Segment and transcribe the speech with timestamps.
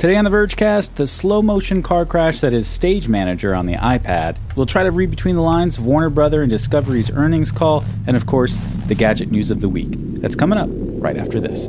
[0.00, 3.74] Today on the Vergecast, the slow motion car crash that is Stage Manager on the
[3.74, 4.38] iPad.
[4.56, 8.16] We'll try to read between the lines of Warner Brother and Discovery's earnings call, and
[8.16, 9.90] of course, the gadget news of the week.
[10.22, 11.68] That's coming up right after this.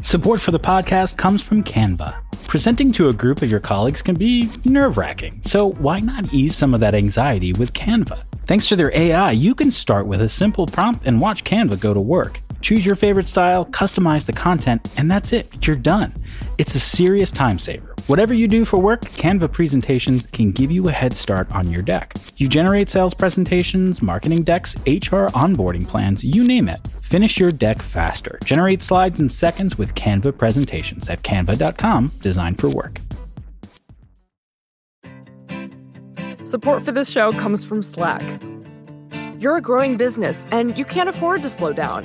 [0.00, 2.16] Support for the podcast comes from Canva.
[2.46, 6.56] Presenting to a group of your colleagues can be nerve wracking, so why not ease
[6.56, 8.22] some of that anxiety with Canva?
[8.46, 11.92] Thanks to their AI, you can start with a simple prompt and watch Canva go
[11.92, 12.40] to work.
[12.62, 15.66] Choose your favorite style, customize the content, and that's it.
[15.66, 16.14] You're done.
[16.58, 17.94] It's a serious time saver.
[18.06, 21.82] Whatever you do for work, Canva presentations can give you a head start on your
[21.82, 22.14] deck.
[22.36, 26.80] You generate sales presentations, marketing decks, HR onboarding plans, you name it.
[27.00, 28.38] Finish your deck faster.
[28.44, 33.00] Generate slides in seconds with Canva presentations at canva.com, designed for work.
[36.44, 38.22] Support for this show comes from Slack.
[39.40, 42.04] You're a growing business and you can't afford to slow down.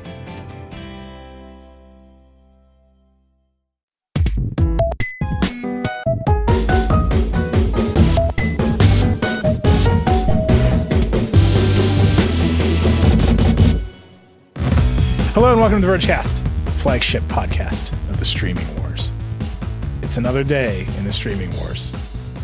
[15.41, 19.11] Hello and welcome to the Vergecast, the flagship podcast of the streaming wars.
[20.03, 21.91] It's another day in the streaming wars.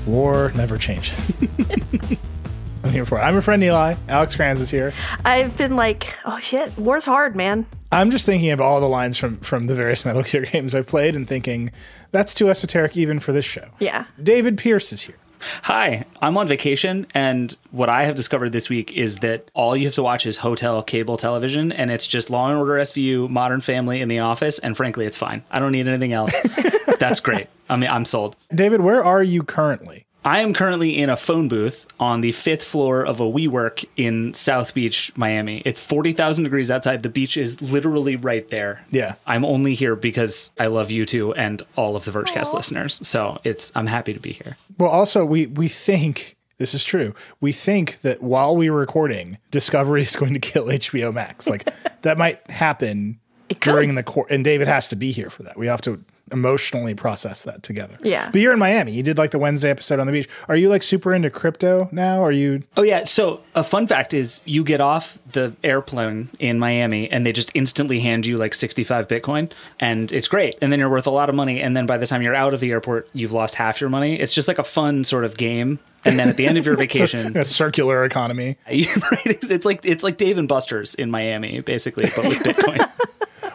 [0.07, 1.31] War never changes.
[2.83, 3.21] I'm here for it.
[3.21, 3.97] I'm your friend Nilay.
[4.09, 4.93] Alex Cranz is here.
[5.23, 7.67] I've been like, oh shit, war's hard, man.
[7.91, 10.87] I'm just thinking of all the lines from from the various Metal Gear games I've
[10.87, 11.69] played and thinking
[12.09, 13.67] that's too esoteric even for this show.
[13.77, 14.07] Yeah.
[14.23, 15.17] David Pierce is here.
[15.63, 19.85] Hi, I'm on vacation, and what I have discovered this week is that all you
[19.85, 23.61] have to watch is hotel cable television, and it's just Law and Order SVU, Modern
[23.61, 25.43] Family, in The Office, and frankly, it's fine.
[25.51, 26.35] I don't need anything else.
[26.99, 27.47] That's great.
[27.69, 28.35] I mean, I'm sold.
[28.53, 30.06] David, where are you currently?
[30.27, 34.33] I am currently in a phone booth on the fifth floor of a WeWork in
[34.33, 35.61] South Beach, Miami.
[35.63, 37.01] It's 40,000 degrees outside.
[37.01, 38.85] The beach is literally right there.
[38.89, 39.15] Yeah.
[39.25, 42.99] I'm only here because I love you two and all of the Vergecast listeners.
[43.07, 44.57] So it's I'm happy to be here.
[44.77, 47.15] Well, also we we think this is true.
[47.39, 51.47] We think that while we're recording, Discovery is going to kill HBO Max.
[51.47, 51.69] Like
[52.01, 53.21] that might happen
[53.61, 55.57] during the court, and David has to be here for that.
[55.57, 57.97] We have to emotionally process that together.
[58.03, 58.29] Yeah.
[58.31, 58.91] But you're in Miami.
[58.91, 60.29] You did like the Wednesday episode on the beach.
[60.47, 62.23] Are you like super into crypto now?
[62.23, 62.63] Are you?
[62.75, 63.05] Oh yeah.
[63.05, 67.51] So a fun fact is you get off the airplane in Miami and they just
[67.53, 70.57] instantly hand you like 65 Bitcoin and it's great.
[70.61, 71.61] And then you're worth a lot of money.
[71.61, 74.19] And then by the time you're out of the airport, you've lost half your money.
[74.19, 75.79] It's just like a fun sort of game.
[76.05, 78.57] And then at the end of your vacation, A circular economy.
[78.67, 82.89] right, it's it's like it's like Dave and Buster's in Miami, basically, but with Bitcoin.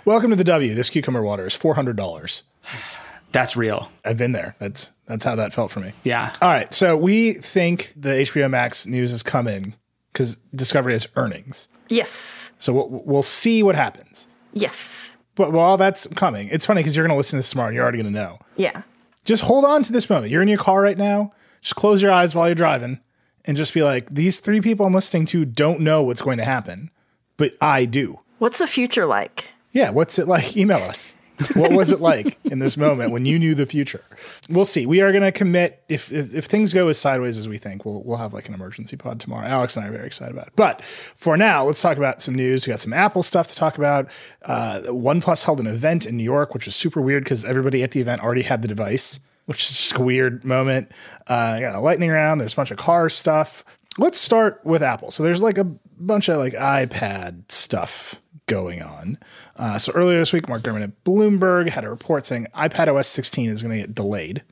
[0.04, 0.75] Welcome to the W.
[0.75, 2.43] This cucumber water is four hundred dollars.
[3.32, 3.90] That's real.
[4.04, 4.56] I've been there.
[4.58, 5.92] That's that's how that felt for me.
[6.04, 6.32] Yeah.
[6.42, 6.72] All right.
[6.72, 9.74] So we think the HBO Max news is coming
[10.12, 11.68] because Discovery has earnings.
[11.88, 12.52] Yes.
[12.58, 14.26] So we'll, we'll see what happens.
[14.52, 15.16] Yes.
[15.34, 17.74] But while that's coming, it's funny because you're going to listen to this tomorrow and
[17.74, 18.38] you're already going to know.
[18.56, 18.82] Yeah.
[19.24, 20.30] Just hold on to this moment.
[20.30, 21.32] You're in your car right now.
[21.62, 23.00] Just close your eyes while you're driving
[23.44, 26.44] and just be like, these three people I'm listening to don't know what's going to
[26.44, 26.90] happen,
[27.36, 28.20] but I do.
[28.38, 29.48] What's the future like?
[29.72, 29.90] Yeah.
[29.90, 30.54] What's it like?
[30.56, 31.16] Email us.
[31.54, 34.03] What was it like in this moment when you knew the future?
[34.48, 34.86] We'll see.
[34.86, 37.84] We are going to commit if, if if things go as sideways as we think.
[37.84, 39.47] We'll we'll have like an emergency pod tomorrow.
[39.47, 40.53] Alex and I are very excited about it.
[40.56, 42.66] But for now, let's talk about some news.
[42.66, 44.08] We got some Apple stuff to talk about.
[44.42, 47.92] Uh, OnePlus held an event in New York, which was super weird because everybody at
[47.92, 50.91] the event already had the device, which is just a weird moment.
[51.26, 52.41] Uh, got a lightning round.
[52.41, 53.64] There's a bunch of car stuff.
[53.98, 55.10] Let's start with Apple.
[55.10, 59.19] So there's like a bunch of like iPad stuff going on.
[59.62, 63.06] Uh, so earlier this week, Mark Gurman at Bloomberg had a report saying iPad OS
[63.06, 64.42] 16 is going to get delayed.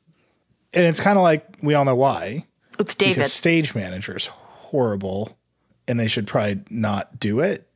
[0.73, 2.47] And it's kind of like we all know why.
[2.79, 3.17] It's David.
[3.17, 5.37] Because Stage Manager is horrible
[5.89, 7.67] and they should probably not do it.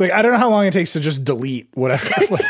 [0.00, 2.08] Like, I don't know how long it takes to just delete whatever.
[2.30, 2.44] like,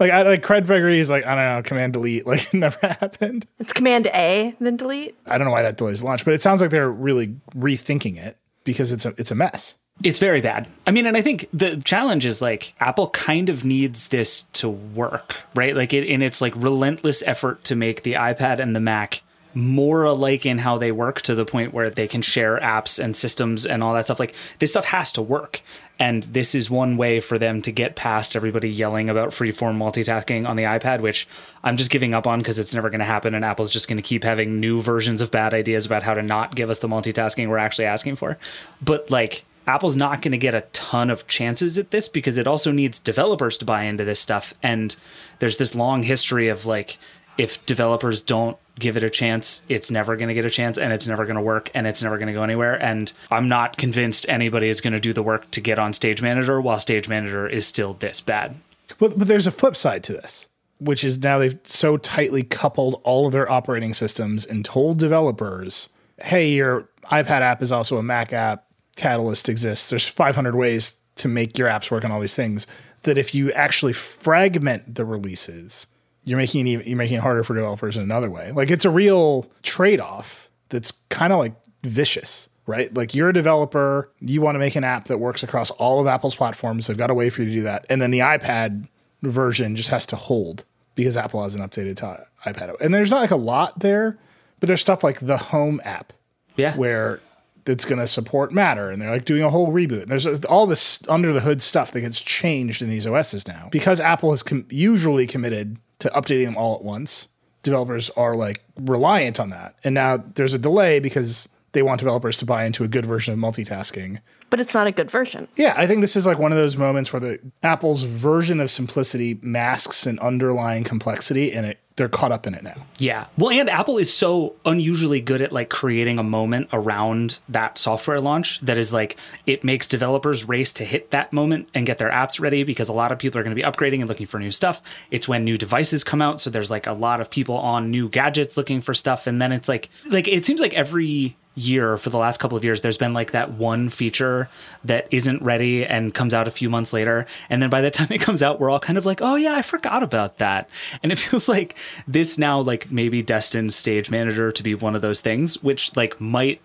[0.00, 2.26] like, I, like Craig Federighi is like, I don't know, command delete.
[2.32, 3.46] Like, it never happened.
[3.58, 5.18] it's Command A, then delete.
[5.26, 8.38] I don't know why that delays launch, but it sounds like they're really rethinking it
[8.64, 9.74] because it's a it's a mess.
[10.02, 10.66] It's very bad.
[10.86, 14.68] I mean, and I think the challenge is like Apple kind of needs this to
[14.68, 15.76] work, right?
[15.76, 19.22] Like it in its like relentless effort to make the iPad and the Mac
[19.54, 23.14] more alike in how they work to the point where they can share apps and
[23.14, 24.18] systems and all that stuff.
[24.18, 25.60] Like this stuff has to work.
[25.98, 30.48] And this is one way for them to get past everybody yelling about freeform multitasking
[30.48, 31.28] on the iPad, which
[31.62, 33.34] I'm just giving up on because it's never going to happen.
[33.34, 36.22] And Apple's just going to keep having new versions of bad ideas about how to
[36.22, 38.36] not give us the multitasking we're actually asking for.
[38.80, 42.46] But like, Apple's not going to get a ton of chances at this because it
[42.46, 44.54] also needs developers to buy into this stuff.
[44.62, 44.94] And
[45.38, 46.98] there's this long history of like,
[47.38, 50.92] if developers don't give it a chance, it's never going to get a chance and
[50.92, 52.80] it's never going to work and it's never going to go anywhere.
[52.82, 56.20] And I'm not convinced anybody is going to do the work to get on Stage
[56.20, 58.56] Manager while Stage Manager is still this bad.
[58.98, 60.48] But, but there's a flip side to this,
[60.78, 65.88] which is now they've so tightly coupled all of their operating systems and told developers,
[66.22, 68.66] hey, your iPad app is also a Mac app.
[68.96, 69.90] Catalyst exists.
[69.90, 72.66] There's 500 ways to make your apps work on all these things.
[73.02, 75.86] That if you actually fragment the releases,
[76.24, 78.52] you're making it even, you're making it harder for developers in another way.
[78.52, 82.94] Like it's a real trade off that's kind of like vicious, right?
[82.94, 86.06] Like you're a developer, you want to make an app that works across all of
[86.06, 86.86] Apple's platforms.
[86.86, 88.86] They've got a way for you to do that, and then the iPad
[89.22, 90.64] version just has to hold
[90.94, 92.76] because Apple hasn't updated to iPad.
[92.80, 94.16] And there's not like a lot there,
[94.60, 96.12] but there's stuff like the Home app
[96.56, 96.76] Yeah.
[96.76, 97.20] where
[97.66, 100.02] it's going to support Matter, and they're like doing a whole reboot.
[100.02, 103.68] And there's all this under the hood stuff that gets changed in these OSs now
[103.70, 107.28] because Apple has com- usually committed to updating them all at once.
[107.62, 112.38] Developers are like reliant on that, and now there's a delay because they want developers
[112.38, 114.18] to buy into a good version of multitasking.
[114.52, 115.48] But it's not a good version.
[115.56, 118.70] Yeah, I think this is like one of those moments where the Apple's version of
[118.70, 122.74] simplicity masks an underlying complexity, and it they're caught up in it now.
[122.98, 123.26] Yeah.
[123.38, 128.20] Well, and Apple is so unusually good at like creating a moment around that software
[128.20, 129.16] launch that is like
[129.46, 132.92] it makes developers race to hit that moment and get their apps ready because a
[132.92, 134.82] lot of people are going to be upgrading and looking for new stuff.
[135.10, 138.08] It's when new devices come out, so there's like a lot of people on new
[138.08, 142.10] gadgets looking for stuff and then it's like like it seems like every year for
[142.10, 144.48] the last couple of years there's been like that one feature
[144.84, 147.26] that isn't ready and comes out a few months later.
[147.50, 149.54] And then by the time it comes out we're all kind of like oh yeah
[149.54, 150.68] i forgot about that.
[151.02, 151.76] And it feels like
[152.08, 156.20] this now like maybe destined stage manager to be one of those things which like
[156.20, 156.60] might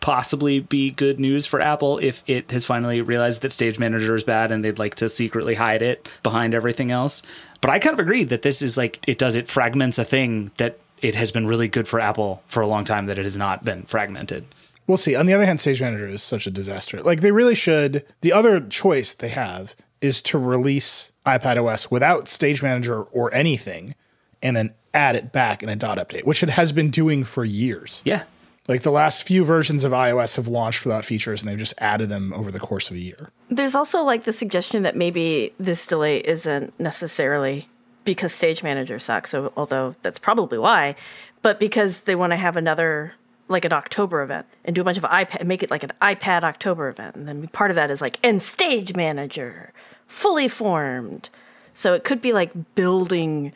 [0.00, 4.22] possibly be good news for apple if it has finally realized that stage manager is
[4.22, 7.22] bad and they'd like to secretly hide it behind everything else.
[7.60, 10.52] But i kind of agree that this is like it does it fragments a thing
[10.58, 13.36] that it has been really good for Apple for a long time that it has
[13.36, 14.44] not been fragmented.
[14.86, 15.14] We'll see.
[15.14, 17.02] On the other hand, Stage Manager is such a disaster.
[17.02, 18.04] Like they really should.
[18.22, 23.94] The other choice they have is to release iPad OS without Stage Manager or anything,
[24.42, 27.44] and then add it back in a dot update, which it has been doing for
[27.44, 28.00] years.
[28.04, 28.22] Yeah.
[28.66, 32.08] Like the last few versions of iOS have launched without features, and they've just added
[32.08, 33.30] them over the course of a year.
[33.50, 37.68] There's also like the suggestion that maybe this delay isn't necessarily
[38.04, 40.94] because Stage Manager sucks, so, although that's probably why,
[41.42, 43.12] but because they want to have another
[43.48, 46.42] like an October event and do a bunch of iPad, make it like an iPad
[46.42, 49.72] October event, and then part of that is like and Stage Manager,
[50.06, 51.28] fully formed.
[51.74, 53.52] So it could be like building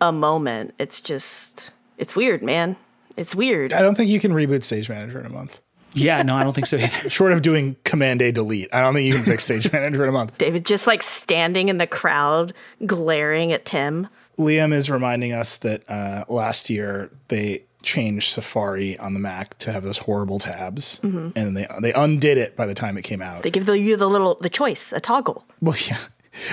[0.00, 0.74] a moment.
[0.78, 2.76] It's just it's weird, man.
[3.16, 3.72] It's weird.
[3.72, 5.60] I don't think you can reboot Stage Manager in a month.
[5.94, 7.08] Yeah, no, I don't think so either.
[7.10, 10.08] Short of doing Command A delete, I don't think you can fix Stage Manager in
[10.08, 10.38] a month.
[10.38, 12.54] David just like standing in the crowd,
[12.86, 14.08] glaring at Tim.
[14.38, 19.72] Liam is reminding us that uh, last year they changed Safari on the Mac to
[19.72, 23.42] have those horrible tabs, and they they undid it by the time it came out.
[23.42, 25.44] They give the, you the little the choice, a toggle.
[25.60, 25.98] Well, yeah,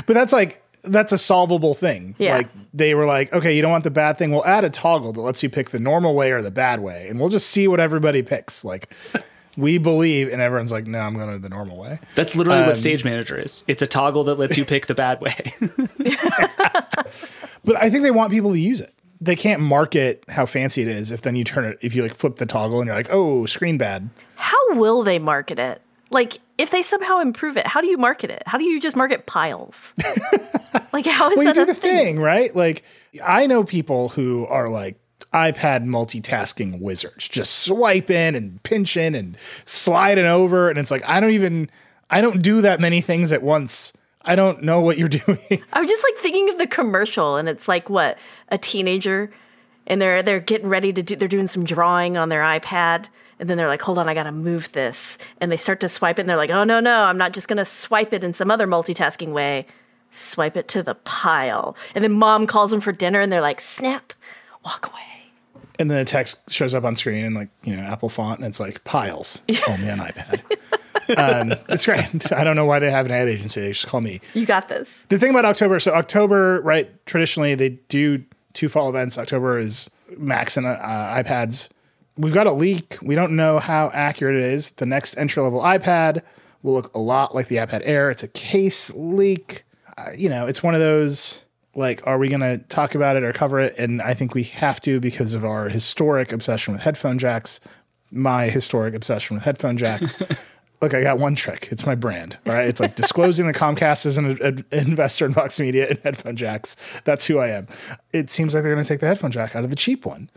[0.06, 2.16] but that's like that's a solvable thing.
[2.18, 2.38] Yeah.
[2.38, 4.31] Like they were like, okay, you don't want the bad thing.
[4.31, 7.08] We'll add a toggle that lets you pick the normal way or the bad way,
[7.10, 8.64] and we'll just see what everybody picks.
[8.64, 8.90] Like
[9.58, 12.00] we believe, and everyone's like, no, I'm going to the normal way.
[12.15, 13.63] That's literally what um, Stage Manager is.
[13.68, 15.53] It's a toggle that lets you pick the bad way.
[17.63, 18.94] But I think they want people to use it.
[19.22, 22.15] They can't market how fancy it is if then you turn it if you like
[22.15, 24.10] flip the toggle and you're like, oh, screen bad.
[24.36, 25.82] How will they market it?
[26.12, 28.44] Like, if they somehow improve it, how do you market it?
[28.46, 29.94] How do you just market piles?
[30.94, 32.16] like, how is Well, you that do a the thing?
[32.16, 32.56] thing, right?
[32.56, 32.84] Like
[33.24, 35.00] I know people who are like
[35.34, 41.32] iPad multitasking wizards, just swiping and pinching and sliding over, and it's like I don't
[41.32, 41.70] even
[42.10, 43.94] I don't do that many things at once.
[44.24, 45.38] I don't know what you're doing.
[45.74, 48.18] I'm just like thinking of the commercial, and it's like what
[48.50, 49.30] a teenager,
[49.88, 51.16] and they're they're getting ready to do.
[51.16, 53.06] They're doing some drawing on their iPad,
[53.39, 56.19] and then they're like, "Hold on, I gotta move this," and they start to swipe
[56.19, 58.51] it, and they're like, "Oh no, no, I'm not just gonna swipe it in some
[58.51, 59.65] other multitasking way.
[60.12, 63.62] Swipe it to the pile." And then mom calls them for dinner, and they're like,
[63.62, 64.13] "Snap,
[64.63, 65.19] walk away."
[65.79, 68.48] and then the text shows up on screen in like you know Apple font, and
[68.48, 70.41] it's like piles only on iPad.
[71.17, 72.31] um, it's great.
[72.34, 73.62] I don't know why they have an ad agency.
[73.62, 74.19] They just call me.
[74.34, 75.05] You got this.
[75.10, 76.93] The thing about October, so October, right?
[77.05, 79.17] Traditionally, they do two fall events.
[79.17, 81.69] October is Macs and uh, iPads.
[82.20, 82.98] We've got a leak.
[83.02, 84.72] We don't know how accurate it is.
[84.72, 86.22] The next entry level iPad
[86.62, 88.10] will look a lot like the iPad Air.
[88.12, 89.64] It's a case leak.
[89.98, 91.46] Uh, you know, it's one of those
[91.76, 93.76] like, are we going to talk about it or cover it?
[93.78, 97.62] And I think we have to because of our historic obsession with headphone jacks,
[98.12, 100.18] my historic obsession with headphone jacks.
[100.82, 101.68] Look, I got one trick.
[101.72, 102.38] It's my brand.
[102.46, 102.68] All right.
[102.68, 106.78] It's like disclosing that Comcast is an, an investor in Vox Media and headphone jacks.
[107.04, 107.68] That's who I am.
[108.14, 110.30] It seems like they're going to take the headphone jack out of the cheap one,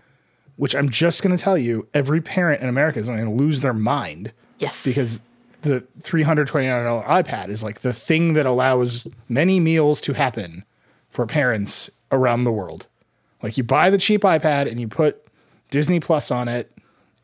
[0.62, 3.62] which I'm just going to tell you every parent in America is going to lose
[3.62, 4.84] their mind Yes.
[4.84, 5.22] because
[5.62, 10.62] the $329 iPad is like the thing that allows many meals to happen
[11.10, 12.86] for parents around the world.
[13.42, 15.26] Like you buy the cheap iPad and you put
[15.70, 16.70] Disney Plus on it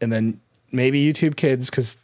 [0.01, 0.41] and then
[0.73, 1.99] maybe YouTube Kids cuz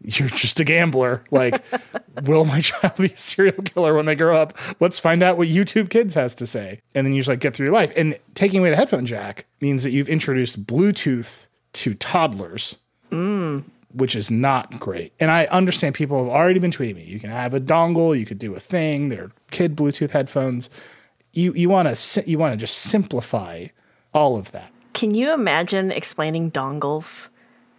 [0.00, 1.22] you're just a gambler.
[1.30, 1.62] Like
[2.22, 4.56] will my child be a serial killer when they grow up?
[4.80, 6.80] Let's find out what YouTube Kids has to say.
[6.94, 7.92] And then you just like get through your life.
[7.96, 12.78] And taking away the headphone jack means that you've introduced Bluetooth to toddlers
[13.10, 13.64] mm.
[13.92, 15.12] which is not great.
[15.20, 17.04] And I understand people have already been tweeting me.
[17.04, 19.08] You can have a dongle, you could do a thing.
[19.08, 20.70] They're kid Bluetooth headphones.
[21.32, 23.66] You you want to you want to just simplify
[24.14, 24.72] all of that.
[24.94, 27.28] Can you imagine explaining dongles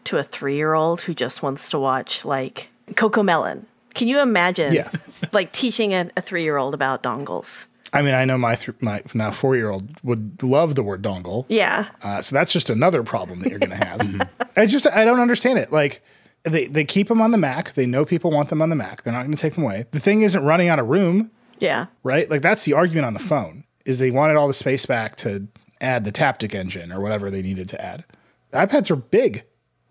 [0.10, 3.66] to a three year old who just wants to watch like CoComelon?
[3.96, 4.90] Can you imagine Yeah.
[5.32, 7.66] like teaching a, a three year old about dongles?
[7.92, 11.02] I mean, I know my th- my now four year old would love the word
[11.02, 11.46] dongle.
[11.50, 11.88] Yeah.
[12.04, 14.30] Uh, so that's just another problem that you're going to have.
[14.58, 15.72] I just I don't understand it.
[15.72, 16.04] Like
[16.44, 17.74] they they keep them on the Mac.
[17.74, 19.02] They know people want them on the Mac.
[19.04, 19.86] They're not going to take them away.
[19.90, 21.32] The thing isn't running out of room.
[21.60, 21.88] Yeah.
[22.04, 22.30] right?
[22.30, 25.48] Like that's the argument on the phone is they wanted all the space back to
[25.82, 28.06] add the Taptic engine or whatever they needed to add.
[28.54, 29.44] iPads are big.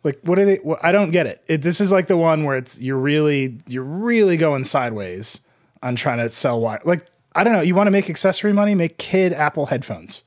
[0.04, 0.58] Like what are they?
[0.62, 1.42] Well, I don't get it.
[1.48, 1.62] it.
[1.62, 5.40] This is like the one where it's you're really you're really going sideways
[5.82, 6.80] on trying to sell wire.
[6.84, 7.60] Like I don't know.
[7.60, 8.74] You want to make accessory money?
[8.74, 10.24] Make kid Apple headphones.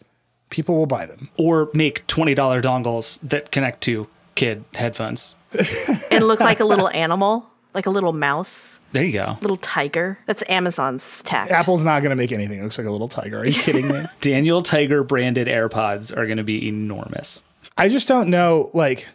[0.49, 1.29] People will buy them.
[1.37, 5.35] Or make $20 dongles that connect to kid headphones.
[6.11, 9.37] And look like a little animal, like a little mouse, There you go.
[9.41, 10.17] little tiger.
[10.25, 11.51] That's Amazon's tact.
[11.51, 12.59] Apple's not going to make anything.
[12.59, 13.39] It looks like a little tiger.
[13.39, 14.05] Are you kidding me?
[14.19, 17.43] Daniel Tiger branded AirPods are going to be enormous.
[17.77, 18.69] I just don't know.
[18.73, 19.07] Like,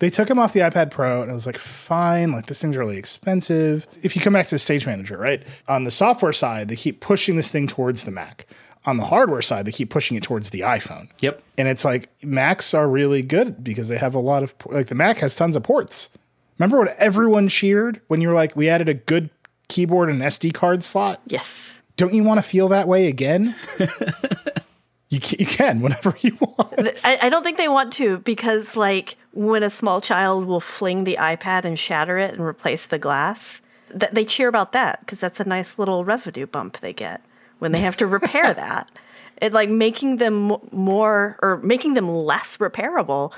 [0.00, 2.32] they took him off the iPad Pro, and I was like, fine.
[2.32, 3.86] Like, this thing's really expensive.
[4.02, 5.46] If you come back to the Stage Manager, right?
[5.68, 8.46] On the software side, they keep pushing this thing towards the Mac.
[8.86, 11.10] On the hardware side, they keep pushing it towards the iPhone.
[11.20, 11.42] Yep.
[11.58, 14.94] And it's like Macs are really good because they have a lot of like the
[14.94, 16.08] Mac has tons of ports.
[16.58, 19.28] Remember when everyone cheered when you were like, we added a good
[19.68, 21.20] keyboard and SD card slot?
[21.26, 21.76] yes.
[21.96, 23.54] Don't you want to feel that way again?
[25.10, 27.04] you, can, you can whenever you want.
[27.04, 31.04] I, I don't think they want to because, like, when a small child will fling
[31.04, 35.20] the iPad and shatter it and replace the glass, that they cheer about that because
[35.20, 37.22] that's a nice little revenue bump they get
[37.58, 38.90] when they have to repair that.
[39.40, 43.32] It like making them more or making them less repairable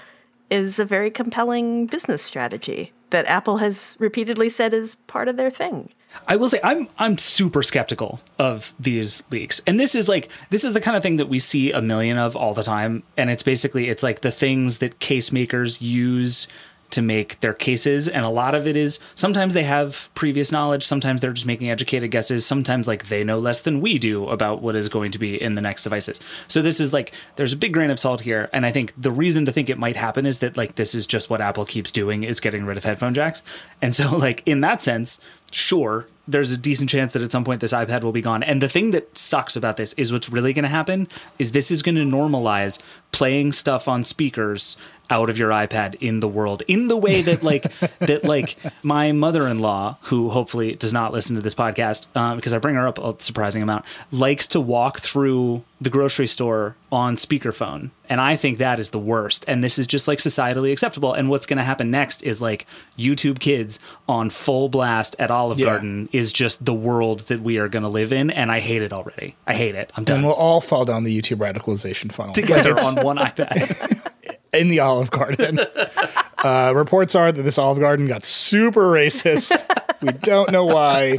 [0.51, 5.51] is a very compelling business strategy that Apple has repeatedly said is part of their
[5.51, 5.91] thing.
[6.27, 9.61] I will say I'm I'm super skeptical of these leaks.
[9.67, 12.19] And this is like this is the kind of thing that we see a million
[12.19, 16.49] of all the time and it's basically it's like the things that case makers use
[16.93, 20.85] to make their cases and a lot of it is sometimes they have previous knowledge,
[20.85, 24.63] sometimes they're just making educated guesses, sometimes like they know less than we do about
[24.63, 26.21] what is going to be in the next devices.
[26.49, 29.11] So this is like there's a big grain of salt here and I think the
[29.11, 31.91] reason to think it might happen is that like this is just what Apple keeps
[31.91, 33.43] doing is getting rid of headphone jacks.
[33.81, 35.19] And so like in that sense,
[35.51, 38.43] sure, there's a decent chance that at some point this iPad will be gone.
[38.43, 41.09] And the thing that sucks about this is what's really going to happen
[41.39, 42.79] is this is going to normalize
[43.13, 44.77] playing stuff on speakers
[45.11, 47.63] out of your iPad in the world in the way that like
[47.99, 52.59] that like my mother-in-law who hopefully does not listen to this podcast uh, because I
[52.59, 57.91] bring her up a surprising amount likes to walk through the grocery store on speakerphone.
[58.09, 59.45] And I think that is the worst.
[59.49, 61.13] And this is just like societally acceptable.
[61.15, 62.67] And what's going to happen next is like
[62.99, 65.67] YouTube kids on full blast at Olive Yeah.
[65.67, 68.31] Garden is just the world that we are going to live in.
[68.31, 69.35] And I hate it already.
[69.47, 69.91] I hate it.
[69.97, 70.17] I'm done.
[70.19, 72.35] And we'll all fall down the YouTube radicalization funnel.
[72.35, 74.09] together Like, on one iPad
[74.53, 75.61] in the Olive Garden.
[76.39, 79.65] uh, reports are that this Olive Garden got super racist.
[80.01, 81.17] we don't know why.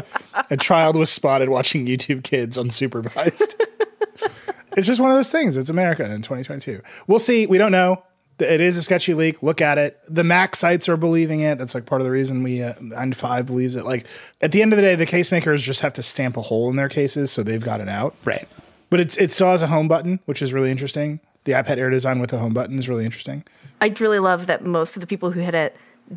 [0.50, 3.56] A child was spotted watching YouTube kids unsupervised.
[4.78, 5.58] it's just one of those things.
[5.58, 6.82] It's America in 2022.
[7.08, 7.46] We'll see.
[7.46, 8.04] We don't know.
[8.40, 9.44] It is a sketchy leak.
[9.44, 10.00] Look at it.
[10.10, 11.58] The Mac sites are believing it.
[11.58, 13.86] That's like part of the reason we uh, 95 believes it.
[13.86, 14.08] Like
[14.42, 16.70] at the end of the day, the case makers just have to stamp a hole
[16.70, 18.16] in their cases, so they've got it out.
[18.26, 18.48] right
[18.90, 21.20] But it's it still has a home button, which is really interesting.
[21.46, 23.44] The iPad Air design with the home button is really interesting.
[23.82, 25.76] I really love that most of the people who hit it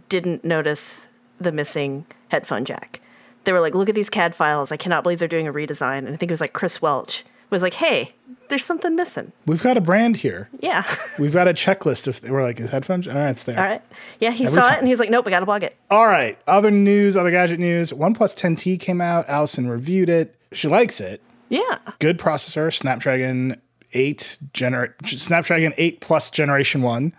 [0.08, 1.06] didn't notice
[1.40, 3.00] the missing headphone jack.
[3.44, 4.72] They were like, look at these CAD files.
[4.72, 5.98] I cannot believe they're doing a redesign.
[5.98, 8.12] And I think it was like Chris Welch was like, hey,
[8.48, 9.32] there's something missing.
[9.46, 10.48] We've got a brand here.
[10.60, 10.84] Yeah.
[11.18, 13.06] We've got a checklist of we're like is headphones.
[13.08, 13.58] All right, it's there.
[13.58, 13.82] All right.
[14.20, 14.74] Yeah, he Every saw time.
[14.74, 15.76] it and he was like, nope, we got to blog it.
[15.90, 16.38] All right.
[16.46, 17.92] Other news, other gadget news.
[17.92, 19.28] OnePlus 10T came out.
[19.28, 20.34] Allison reviewed it.
[20.52, 21.20] She likes it.
[21.48, 21.78] Yeah.
[22.00, 23.60] Good processor, Snapdragon
[23.96, 27.12] 8 gener- Snapdragon 8 Plus Generation 1.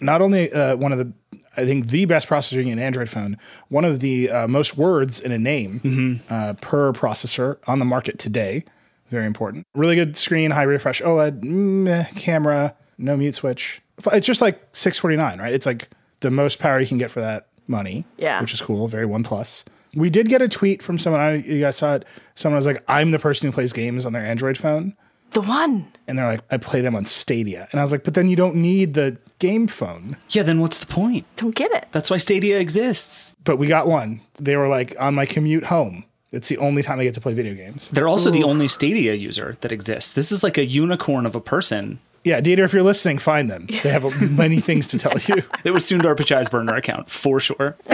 [0.00, 1.12] Not only uh, one of the
[1.58, 5.18] I think the best processor in an Android phone, one of the uh, most words
[5.20, 8.64] in a name uh, per processor on the market today.
[9.08, 9.64] Very important.
[9.74, 13.80] Really good screen, high refresh OLED, meh, camera, no mute switch.
[14.12, 15.54] It's just like 649, right?
[15.54, 15.88] It's like
[16.20, 18.04] the most power you can get for that money.
[18.18, 18.40] Yeah.
[18.42, 18.86] Which is cool.
[18.88, 19.64] Very one plus.
[19.94, 21.22] We did get a tweet from someone.
[21.22, 22.04] I, you guys saw it.
[22.34, 24.94] Someone was like, "I'm the person who plays games on their Android phone,"
[25.32, 25.86] The one.
[26.08, 28.36] and they're like, "I play them on Stadia," and I was like, "But then you
[28.36, 31.26] don't need the game phone." Yeah, then what's the point?
[31.36, 31.86] Don't get it.
[31.92, 33.34] That's why Stadia exists.
[33.44, 34.20] But we got one.
[34.40, 36.04] They were like, on my commute home.
[36.32, 37.90] It's the only time I get to play video games.
[37.90, 40.14] They're also the only Stadia user that exists.
[40.14, 41.98] This is like a unicorn of a person.
[42.24, 43.68] Yeah, Dieter, if you're listening, find them.
[43.82, 44.04] They have
[44.36, 45.42] many things to tell you.
[45.64, 47.76] It was Sundar Pichai's burner account for sure.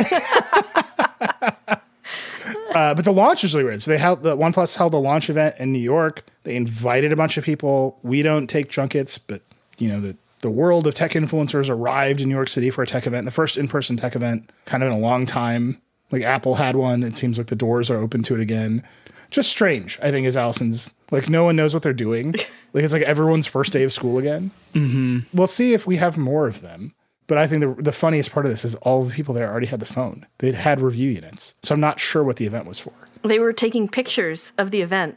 [2.74, 3.82] Uh, but the launch is really weird.
[3.82, 6.24] So they held the OnePlus held a launch event in New York.
[6.44, 7.98] They invited a bunch of people.
[8.02, 9.42] We don't take junkets, but
[9.78, 12.86] you know the the world of tech influencers arrived in New York City for a
[12.86, 15.80] tech event, the first in person tech event, kind of in a long time.
[16.10, 17.02] Like Apple had one.
[17.02, 18.82] It seems like the doors are open to it again.
[19.30, 20.92] Just strange, I think, is Allison's.
[21.10, 22.32] Like no one knows what they're doing.
[22.72, 24.50] like it's like everyone's first day of school again.
[24.74, 25.36] Mm-hmm.
[25.36, 26.94] We'll see if we have more of them.
[27.32, 29.64] But I think the, the funniest part of this is all the people there already
[29.64, 30.26] had the phone.
[30.36, 31.54] They'd had review units.
[31.62, 32.92] So I'm not sure what the event was for.
[33.22, 35.16] They were taking pictures of the event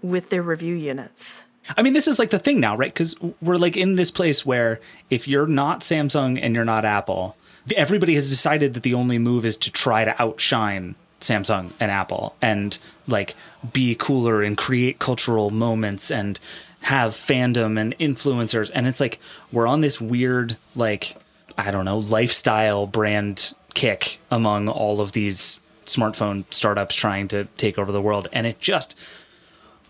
[0.00, 1.42] with their review units.
[1.76, 2.90] I mean, this is like the thing now, right?
[2.90, 7.36] Because we're like in this place where if you're not Samsung and you're not Apple,
[7.76, 12.36] everybody has decided that the only move is to try to outshine Samsung and Apple
[12.40, 13.34] and like
[13.70, 16.40] be cooler and create cultural moments and
[16.80, 18.70] have fandom and influencers.
[18.74, 19.18] And it's like
[19.52, 21.16] we're on this weird, like,
[21.58, 27.78] I don't know, lifestyle brand kick among all of these smartphone startups trying to take
[27.78, 28.28] over the world.
[28.32, 28.96] And it just,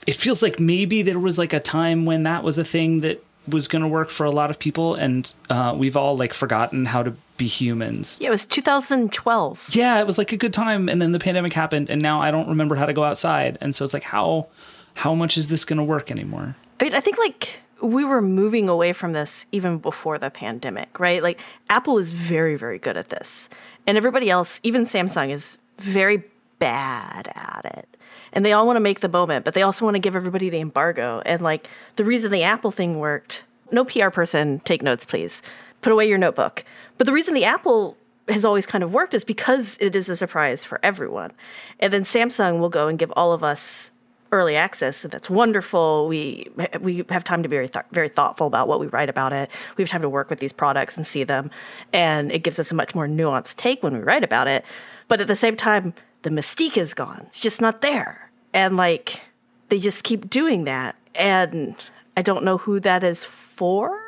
[0.06, 3.22] it feels like maybe there was like a time when that was a thing that
[3.48, 6.84] was going to work for a lot of people and uh, we've all like forgotten
[6.84, 9.68] how to be humans Yeah, it was 2012.
[9.72, 12.30] yeah it was like a good time and then the pandemic happened and now i
[12.30, 14.46] don't remember how to go outside and so it's like how
[14.94, 18.22] how much is this going to work anymore I mean, I think like we were
[18.22, 21.22] moving away from this even before the pandemic, right?
[21.22, 23.48] Like Apple is very, very good at this.
[23.86, 26.24] And everybody else, even Samsung, is very
[26.58, 27.88] bad at it.
[28.32, 30.50] And they all want to make the moment, but they also want to give everybody
[30.50, 31.22] the embargo.
[31.26, 35.42] And like the reason the Apple thing worked, no PR person, take notes, please.
[35.82, 36.64] Put away your notebook.
[36.98, 37.96] But the reason the Apple
[38.28, 41.32] has always kind of worked is because it is a surprise for everyone.
[41.80, 43.90] And then Samsung will go and give all of us
[44.32, 46.06] early access, and that's wonderful.
[46.08, 46.48] We
[46.80, 49.50] we have time to be very th- very thoughtful about what we write about it.
[49.76, 51.50] We have time to work with these products and see them,
[51.92, 54.64] and it gives us a much more nuanced take when we write about it.
[55.08, 57.24] But at the same time, the mystique is gone.
[57.26, 59.22] It's just not there, and like
[59.68, 61.74] they just keep doing that, and
[62.16, 63.98] I don't know who that is for.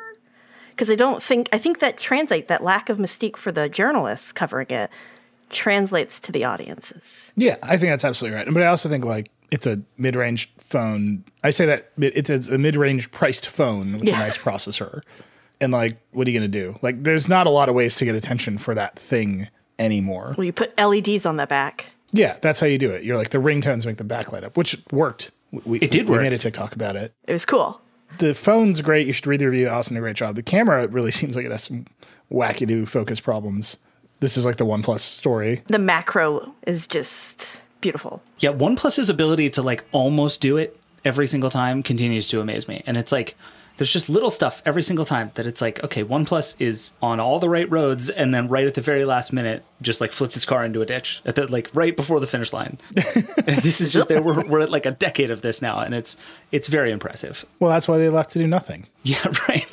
[0.69, 4.31] Because I don't think I think that translate that lack of mystique for the journalists
[4.31, 4.89] covering it
[5.49, 7.31] translates to the audiences.
[7.35, 8.47] Yeah, I think that's absolutely right.
[8.51, 11.23] But I also think like it's a mid-range phone.
[11.43, 14.15] I say that it's a mid-range priced phone with Yeah.
[14.15, 15.01] a nice processor.
[15.61, 16.79] And like, what are you going to do?
[16.81, 20.33] Like, there's not a lot of ways to get attention for that thing anymore.
[20.37, 21.91] Well, you put LEDs on the back.
[22.11, 23.03] Yeah, that's how you do it.
[23.03, 25.31] You're like the ringtones make the backlight up, which worked.
[25.51, 26.21] We, It did we work.
[26.23, 27.13] made a TikTok about it.
[27.27, 27.79] It was cool.
[28.17, 29.05] The phone's great.
[29.07, 29.67] You should read the review.
[29.67, 30.35] Allison did a great job.
[30.35, 31.85] The camera really seems like it has some
[32.31, 33.77] wacky do focus problems.
[34.19, 35.61] This is like the OnePlus story.
[35.67, 37.47] The macro is just
[37.83, 38.21] beautiful.
[38.39, 42.81] yeah oneplus's ability to like almost do it every single time continues to amaze me
[42.87, 43.35] and it's like
[43.77, 47.39] there's just little stuff every single time that it's like okay oneplus is on all
[47.39, 50.45] the right roads and then right at the very last minute just like flips his
[50.45, 54.07] car into a ditch at the like right before the finish line this is just
[54.07, 56.15] there we're, we're at like a decade of this now and it's
[56.51, 58.85] it's very impressive Well, that's why they left to do nothing.
[59.03, 59.65] yeah, right.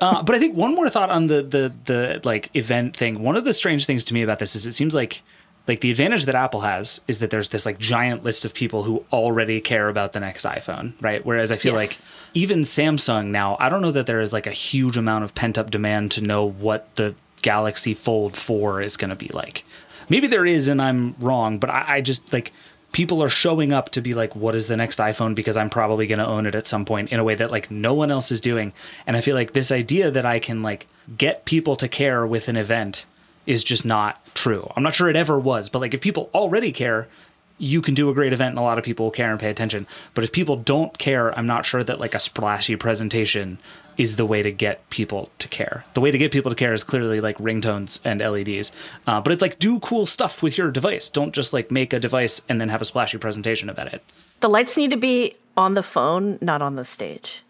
[0.00, 3.22] uh, but I think one more thought on the the the like event thing.
[3.22, 5.22] One of the strange things to me about this is it seems like
[5.68, 8.82] like the advantage that Apple has is that there's this like giant list of people
[8.84, 11.24] who already care about the next iPhone, right?
[11.24, 12.00] Whereas I feel Yes.
[12.00, 15.34] like even Samsung now, I don't know that there is like a huge amount of
[15.34, 19.64] pent up demand to know what the Galaxy Fold 4 is going to be like.
[20.08, 22.52] Maybe there is, and I'm wrong, but I, I just like
[22.92, 25.34] people are showing up to be like, what is the next iPhone?
[25.34, 27.70] Because I'm probably going to own it at some point in a way that like
[27.70, 28.72] no one else is doing.
[29.06, 32.48] And I feel like this idea that I can like get people to care with
[32.48, 33.04] an event
[33.48, 34.70] is just not true.
[34.76, 37.08] I'm not sure it ever was, but like if people already care,
[37.56, 39.86] you can do a great event and a lot of people care and pay attention.
[40.12, 43.58] But if people don't care, I'm not sure that like a splashy presentation
[43.96, 45.84] is the way to get people to care.
[45.94, 48.70] The way to get people to care is clearly like ringtones and LEDs.
[49.06, 51.08] Uh, but it's like do cool stuff with your device.
[51.08, 54.04] Don't just like make a device and then have a splashy presentation about it.
[54.40, 57.42] The lights need to be on the phone, not on the stage.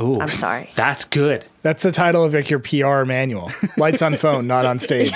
[0.00, 0.70] Ooh, I'm sorry.
[0.74, 1.44] That's good.
[1.62, 3.50] That's the title of like your PR manual.
[3.76, 5.12] Lights on phone, not on stage.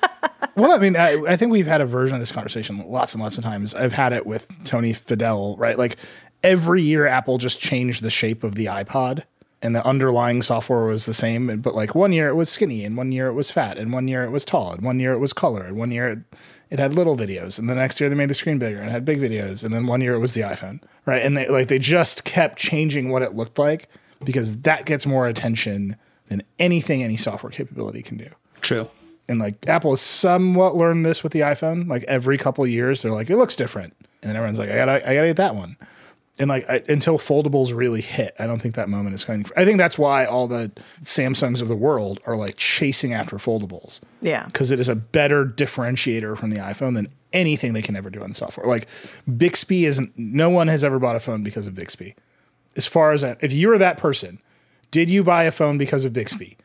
[0.56, 3.22] well, I mean, I, I think we've had a version of this conversation lots and
[3.22, 3.74] lots of times.
[3.74, 5.76] I've had it with Tony Fadell, right?
[5.76, 5.96] Like
[6.42, 9.24] every year, Apple just changed the shape of the iPod,
[9.60, 11.60] and the underlying software was the same.
[11.60, 14.08] But like one year it was skinny, and one year it was fat, and one
[14.08, 16.18] year it was tall, and one year it was color, and one year it,
[16.70, 19.04] it had little videos, and the next year they made the screen bigger and had
[19.04, 21.22] big videos, and then one year it was the iPhone, right?
[21.22, 23.88] And they like they just kept changing what it looked like
[24.24, 25.96] because that gets more attention
[26.28, 28.28] than anything any software capability can do.
[28.60, 28.88] True.
[29.28, 31.88] And like Apple has somewhat learned this with the iPhone.
[31.88, 34.74] Like every couple of years, they're like, it looks different, and then everyone's like, I
[34.76, 35.76] gotta, I gotta get that one.
[36.38, 39.44] And like I, until foldables really hit, I don't think that moment is coming.
[39.56, 44.00] I think that's why all the Samsungs of the world are like chasing after foldables
[44.22, 44.46] Yeah.
[44.46, 48.22] because it is a better differentiator from the iPhone than anything they can ever do
[48.22, 48.66] on software.
[48.66, 48.88] Like
[49.36, 50.18] Bixby isn't.
[50.18, 52.14] No one has ever bought a phone because of Bixby.
[52.76, 54.40] As far as if you're that person,
[54.90, 56.56] did you buy a phone because of Bixby?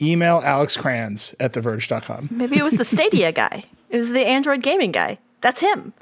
[0.00, 2.28] Email Alex Cranz at theverge.com.
[2.30, 3.64] Maybe it was the Stadia guy.
[3.88, 5.18] It was the Android gaming guy.
[5.40, 5.92] That's him.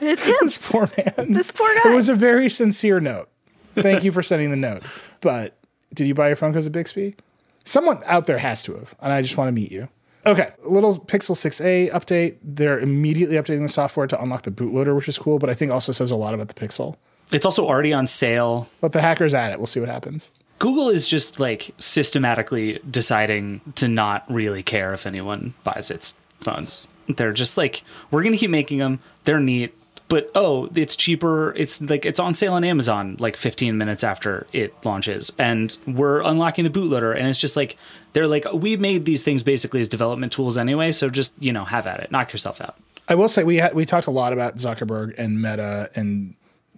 [0.00, 0.34] it's him.
[0.42, 1.32] This poor man.
[1.32, 1.90] This poor guy.
[1.90, 3.28] It was a very sincere note.
[3.74, 4.82] Thank you for sending the note.
[5.20, 5.56] But
[5.92, 7.16] did you buy your phone because of Bixby?
[7.64, 9.88] Someone out there has to have, and I just want to meet you.
[10.26, 12.36] Okay, little Pixel 6a update.
[12.42, 15.70] They're immediately updating the software to unlock the bootloader, which is cool, but I think
[15.70, 16.96] also says a lot about the Pixel.
[17.30, 18.68] It's also already on sale.
[18.80, 19.58] But the hackers at it.
[19.58, 20.30] We'll see what happens.
[20.58, 26.88] Google is just like systematically deciding to not really care if anyone buys its phones.
[27.08, 29.00] They're just like, we're going to keep making them.
[29.24, 29.74] They're neat.
[30.14, 31.52] But oh, it's cheaper.
[31.56, 35.32] It's like it's on sale on Amazon like 15 minutes after it launches.
[35.40, 37.18] And we're unlocking the bootloader.
[37.18, 37.76] And it's just like,
[38.12, 40.92] they're like, we made these things basically as development tools anyway.
[40.92, 42.12] So just, you know, have at it.
[42.12, 42.76] Knock yourself out.
[43.08, 46.36] I will say we had, we talked a lot about Zuckerberg and Meta and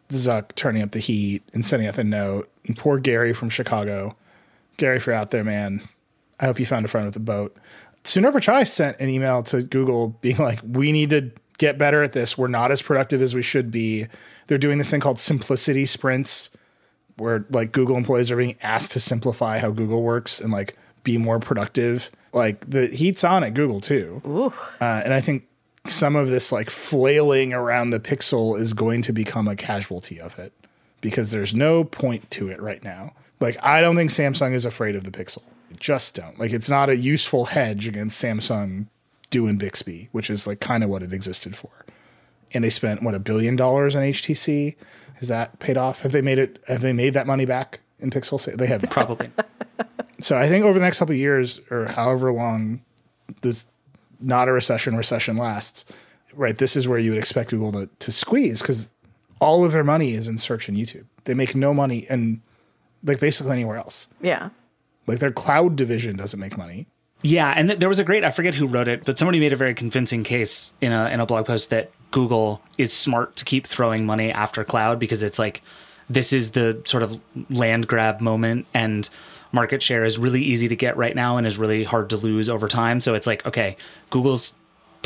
[0.09, 2.51] Zuck turning up the heat and sending out the note.
[2.67, 4.17] And poor Gary from Chicago.
[4.79, 5.87] Gary, if you're out there, man,
[6.41, 7.55] I hope you found a friend with a boat.
[8.03, 12.13] Sundar Pichai sent an email to Google being like, we need to get better at
[12.13, 12.37] this.
[12.37, 14.07] We're not as productive as we should be.
[14.47, 16.51] They're doing this thing called simplicity sprints
[17.17, 21.19] where like Google employees are being asked to simplify how Google works and like be
[21.19, 22.11] more productive.
[22.33, 24.21] Like the heat's on at Google too.
[24.81, 25.47] Uh, and I think
[25.87, 30.39] some of this like flailing around the pixel is going to become a casualty of
[30.39, 30.53] it
[31.01, 33.15] because there's no point to it right now.
[33.41, 35.45] Like I don't think Samsung is afraid of the pixel.
[35.71, 36.39] I just don't.
[36.39, 38.87] Like it's not a useful hedge against Samsung
[39.31, 41.71] doing Bixby, which is like kind of what it existed for.
[42.53, 44.77] And they spent what a billion dollars on HTC.
[45.17, 46.03] Has that paid off?
[46.03, 46.63] Have they made it?
[46.69, 48.43] Have they made that money back in Pixel?
[48.57, 48.83] They have.
[48.91, 49.31] Probably.
[50.21, 52.83] So I think over the next couple of years, or however long
[53.43, 53.65] this
[54.21, 55.85] not a recession recession lasts,
[56.33, 56.57] right?
[56.57, 58.91] This is where you would expect Google to, to squeeze because
[59.41, 61.05] all of their money is in search and YouTube.
[61.25, 62.41] They make no money and
[63.05, 64.07] like basically anywhere else.
[64.21, 64.51] yeah.
[65.07, 66.89] Like their cloud division doesn't make money.
[67.23, 69.53] Yeah, and th- there was a great I forget who wrote it, but somebody made
[69.53, 73.45] a very convincing case in a in a blog post that Google is smart to
[73.45, 75.63] keep throwing money after cloud because it's like
[76.09, 79.09] this is the sort of land grab moment and
[79.53, 82.49] market share is really easy to get right now and is really hard to lose
[82.49, 83.01] over time.
[83.01, 83.77] So it's like, okay,
[84.11, 84.55] Google's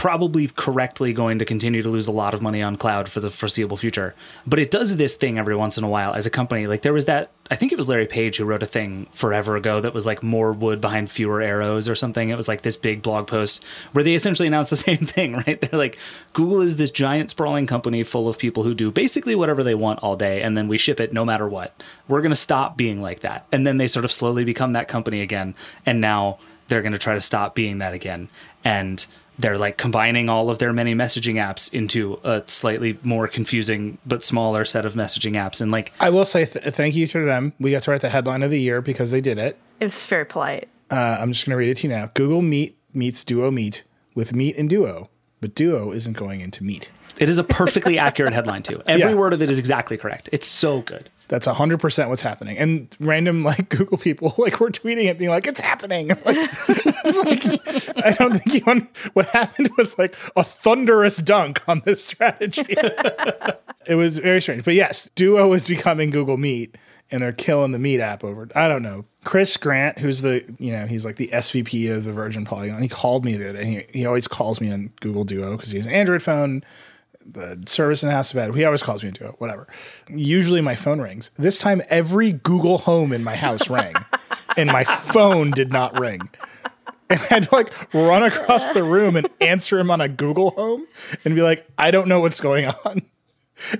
[0.00, 3.28] probably correctly going to continue to lose a lot of money on cloud for the
[3.28, 4.14] foreseeable future.
[4.46, 6.66] But it does this thing every once in a while as a company.
[6.66, 9.56] Like there was that I think it was Larry Page who wrote a thing forever
[9.56, 12.30] ago that was like more wood behind fewer arrows or something.
[12.30, 15.60] It was like this big blog post where they essentially announced the same thing, right?
[15.60, 15.98] They're like
[16.32, 19.98] Google is this giant sprawling company full of people who do basically whatever they want
[19.98, 21.74] all day and then we ship it no matter what.
[22.08, 23.46] We're going to stop being like that.
[23.52, 26.98] And then they sort of slowly become that company again and now they're going to
[26.98, 28.30] try to stop being that again.
[28.64, 29.06] And
[29.40, 34.22] they're like combining all of their many messaging apps into a slightly more confusing but
[34.22, 37.52] smaller set of messaging apps and like I will say th- thank you to them.
[37.58, 39.58] We got to write the headline of the year because they did it.
[39.80, 40.68] It was very polite.
[40.90, 42.10] Uh, I'm just going to read it to you now.
[42.14, 45.08] Google Meet meets Duo Meet with Meet and Duo,
[45.40, 46.90] but Duo isn't going into Meet.
[47.18, 49.14] it is a perfectly accurate headline too every Yeah.
[49.16, 52.58] word of it is exactly correct it's so good That's 100% what's happening.
[52.58, 56.10] And random like Google people like were tweeting it being like, it's happening.
[56.30, 56.36] Like,
[57.04, 62.04] it's like, I don't think you, what happened was like a thunderous dunk on this
[62.04, 62.66] strategy.
[63.86, 64.64] it was very strange.
[64.64, 66.76] But yes, Duo is becoming Google Meet
[67.10, 68.48] and they're killing the Meet app over.
[68.54, 69.06] I don't know.
[69.24, 72.88] Chris Grant, who's the you know he's like the SVP of the Virgin Polygon, he
[72.88, 73.86] called me the other day.
[73.92, 76.64] He, he always calls me on Google Duo because he has an Android phone.
[77.32, 78.54] The service in the house is bad.
[78.54, 79.68] He always calls me into it, whatever.
[80.08, 81.30] Usually my phone rings.
[81.36, 83.94] This time every Google Home in my house rang,
[84.56, 86.28] and my phone did not ring.
[87.08, 90.50] And I had to like run across the room and answer him on a Google
[90.50, 90.86] Home
[91.24, 93.02] and be like, I don't know what's going on.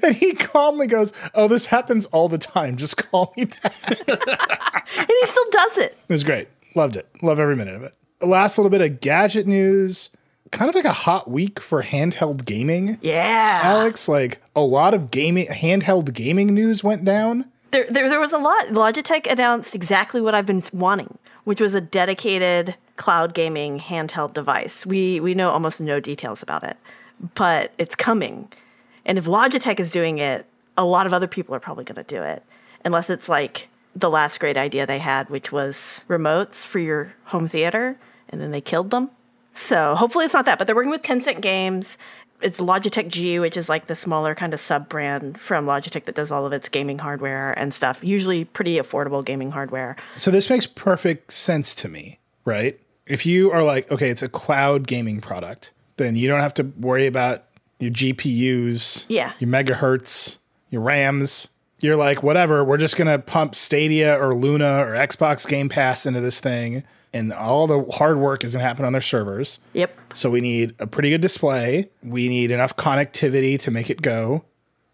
[0.03, 2.77] And he calmly goes, Oh, this happens all the time.
[2.77, 3.99] Just call me back.
[4.99, 5.97] And he still does it.
[6.09, 6.49] It was great.
[6.75, 7.09] Loved it.
[7.23, 7.97] Love every minute of it.
[8.21, 10.11] Last little bit of gadget news.
[10.51, 12.99] Kind of like a hot week for handheld gaming.
[13.01, 13.61] Yeah.
[13.63, 17.47] Alex, like a lot of gaming handheld gaming news went down.
[17.71, 18.67] There, there, there was a lot.
[18.67, 24.85] Logitech announced exactly what I've been wanting, which was a dedicated cloud gaming handheld device.
[24.85, 26.77] We we know almost no details about it,
[27.35, 28.53] but it's coming.
[29.07, 32.03] And if Logitech is doing it, a lot of other people are probably going to
[32.03, 32.45] do it,
[32.85, 37.49] unless it's like the last great idea they had, which was remotes for your home
[37.49, 39.11] theater, and then they killed them.
[39.55, 41.99] So hopefully it's not that, but they're working with Tencent Games.
[42.41, 46.15] It's Logitech G, which is like the smaller kind of sub brand from Logitech that
[46.15, 48.03] does all of its gaming hardware and stuff.
[48.03, 49.97] Usually pretty affordable gaming hardware.
[50.17, 52.81] So this makes perfect sense to me, right?
[53.07, 56.63] If you are like, okay, it's a cloud gaming product, then you don't have to
[56.79, 57.45] worry about
[57.79, 59.33] your GPUs, Yeah.
[59.39, 60.39] your megahertz,
[60.71, 61.49] your RAMs.
[61.81, 66.21] You're like, whatever, we're just gonna pump Stadia or Luna or Xbox Game Pass into
[66.21, 69.59] this thing, and all the hard work is gonna happen on their servers.
[69.73, 69.97] Yep.
[70.13, 71.89] So we need a pretty good display.
[72.03, 74.45] We need enough connectivity to make it go,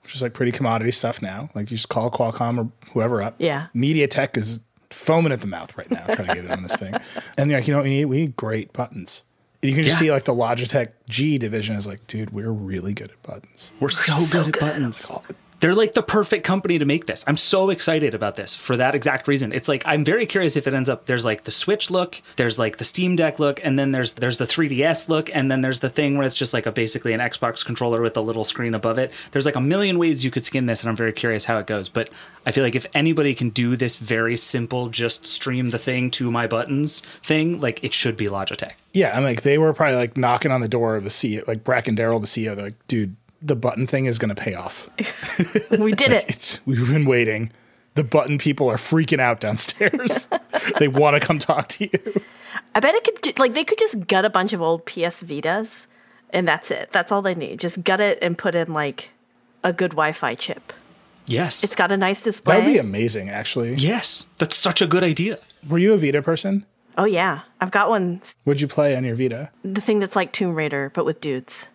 [0.03, 1.51] which is like pretty commodity stuff now.
[1.55, 3.35] Like you just call Qualcomm or whoever up.
[3.39, 3.67] Yeah.
[3.75, 6.95] MediaTek is foaming at the mouth right now trying to get it on this thing.
[7.39, 8.05] And you're like, you know what we need?
[8.07, 9.23] We need great buttons.
[9.63, 10.07] And you can just Yeah.
[10.07, 13.73] see like the Logitech G division is like, dude, we're really good at buttons.
[13.81, 15.07] We're so, good, at buttons.
[15.11, 15.23] Oh,
[15.61, 17.25] They're like the perfect company to make this.
[17.27, 19.53] I'm so excited about this for that exact reason.
[19.53, 22.59] It's like I'm very curious if it ends up there's like the Switch look, there's
[22.59, 25.81] like the Steam Deck look, and then there's there's the 3DS look, and then there's
[25.81, 28.75] the thing where it's just like a basically an Xbox controller with a little screen
[28.75, 29.13] above it.
[29.33, 31.67] There's like a million ways you could skin this, and I'm very curious how it
[31.67, 31.89] goes.
[31.89, 32.11] But
[32.45, 36.31] I feel like if anybody can do this very simple, just stream the thing to
[36.31, 38.73] my buttons thing, like it should be Logitech.
[38.93, 41.65] Yeah, and like they were probably like knocking on the door of the CEO, like
[41.65, 42.55] Bracken Darrell, the CEO.
[42.55, 44.89] They're like, dude, the button thing is going to pay off.
[45.79, 46.25] We did it.
[46.29, 47.53] It's we've been waiting.
[47.95, 50.29] The button people are freaking out downstairs.
[50.79, 52.21] they want to come talk to you.
[52.75, 55.23] I bet it could ju- like they could just gut a bunch of old PS
[55.23, 55.87] Vitas,
[56.31, 56.91] and that's it.
[56.93, 57.61] That's all they need.
[57.61, 59.11] Just gut it and put in like
[59.65, 60.73] a good Wi-Fi chip.
[61.27, 61.65] Yes.
[61.65, 62.57] It's got a nice display.
[62.61, 63.75] That would be amazing, actually.
[63.75, 64.29] yes.
[64.39, 65.39] That's such a good idea.
[65.69, 66.65] Were you a Vita person?
[66.99, 68.23] oh yeah, I've got one.
[68.45, 69.51] What'd you play on your Vita?
[69.65, 71.69] The thing that's like Tomb Raider but with dudes.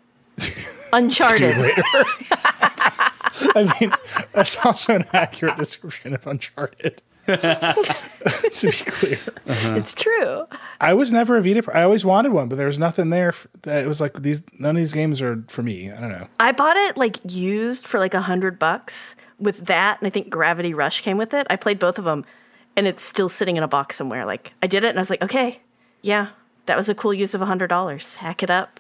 [0.94, 1.54] Uncharted.
[3.54, 3.94] I mean,
[4.34, 7.02] that's also an accurate description of Uncharted.
[7.28, 7.38] to
[8.64, 9.76] be clear, uh-huh.
[9.76, 10.46] It's true.
[10.82, 11.62] I was never a Vita.
[11.62, 13.30] per- I always wanted one, but there was nothing there.
[13.30, 14.44] f that it was like these.
[14.60, 15.92] None of these games are for me.
[15.92, 16.28] I don't know.
[16.40, 20.30] I bought it like used for like a hundred bucks with that, and I think
[20.30, 21.46] Gravity Rush came with it.
[21.50, 22.26] I played both of them,
[22.76, 24.26] and it's still sitting in a box somewhere.
[24.26, 25.62] Like I did it, and I was like, okay,
[26.02, 26.30] yeah,
[26.66, 28.16] that was a cool use of a hundred dollars.
[28.16, 28.80] Hack it up,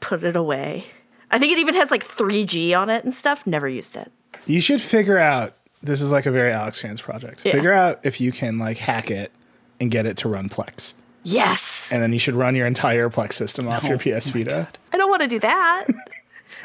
[0.00, 0.86] put it away.
[1.32, 3.46] I think it even has like 3G on it and stuff.
[3.46, 4.12] Never used it.
[4.46, 5.54] You should figure out.
[5.82, 7.44] This is like a very Alex Hands project.
[7.44, 7.52] Yeah.
[7.52, 9.32] Figure out if you can like hack it
[9.80, 13.32] and get it to run Plex, Yes, and then you should run your entire Plex
[13.32, 14.68] system off your PS Vita.
[14.92, 15.86] I don't want to do that.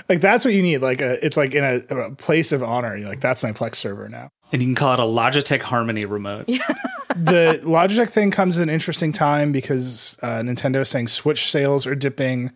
[0.10, 0.78] Like that's what you need.
[0.78, 2.96] Like a, it's like in a, a place of honor.
[2.96, 4.30] You're like, that's my Plex server now.
[4.52, 6.46] And you can call it a Logitech Harmony remote.
[7.16, 11.86] the Logitech thing comes at an interesting time because uh, Nintendo is saying Switch sales
[11.86, 12.52] are dipping,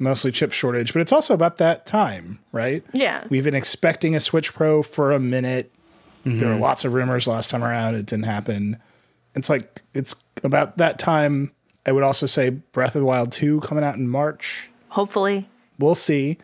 [0.00, 2.82] mostly chip shortage, but it's also about that time, right?
[2.92, 3.24] Yeah.
[3.30, 5.72] We've been expecting a Switch Pro for a minute.
[6.24, 6.62] There were mm-hmm.
[6.62, 7.94] lots of rumors last time around.
[7.94, 8.76] It didn't happen.
[9.34, 11.52] It's like it's about that time.
[11.86, 14.68] I would also say Breath of the Wild 2 coming out in March.
[14.90, 15.48] Hopefully,
[15.80, 16.36] We'll see.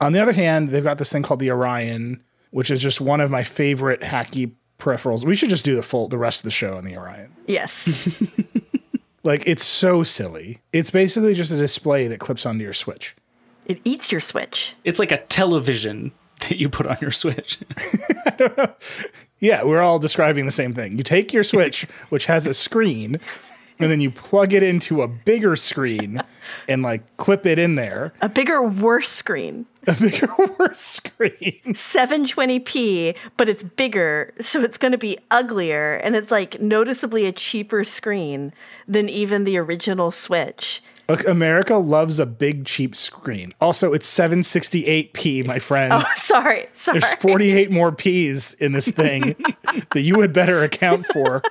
[0.00, 3.20] On the other hand, they've got this thing called the Orion, which is just one
[3.20, 5.24] of my favorite hacky peripherals.
[5.24, 7.32] We should just do the full the rest of the show on the Orion.
[7.46, 8.22] yes.
[9.22, 10.60] Like it's so silly.
[10.72, 13.14] It's basically just a display that clips onto your Switch.
[13.66, 14.74] it eats your Switch.
[14.84, 17.58] It's like a television that you put on your Switch.
[18.26, 18.74] I don't know.
[19.38, 20.96] Yeah, we're all describing the same thing.
[20.98, 23.20] You take your Switch, which has a screen,
[23.78, 26.22] and then you plug it into a bigger screen
[26.68, 28.12] and like clip it in there.
[28.20, 29.66] A bigger, worse screen.
[29.88, 30.28] A bigger,
[30.60, 31.60] worse screen.
[31.66, 37.32] 720p, but it's bigger, so it's going to be uglier, and it's like noticeably a
[37.32, 38.52] cheaper screen
[38.86, 40.84] than even the original Switch.
[41.08, 43.50] Look, America loves a big, cheap screen.
[43.60, 45.92] Also, it's 768p, my friend.
[45.92, 47.00] Oh, sorry, sorry.
[47.00, 49.34] There's 48 more P's in this thing
[49.92, 51.42] that you had better account for.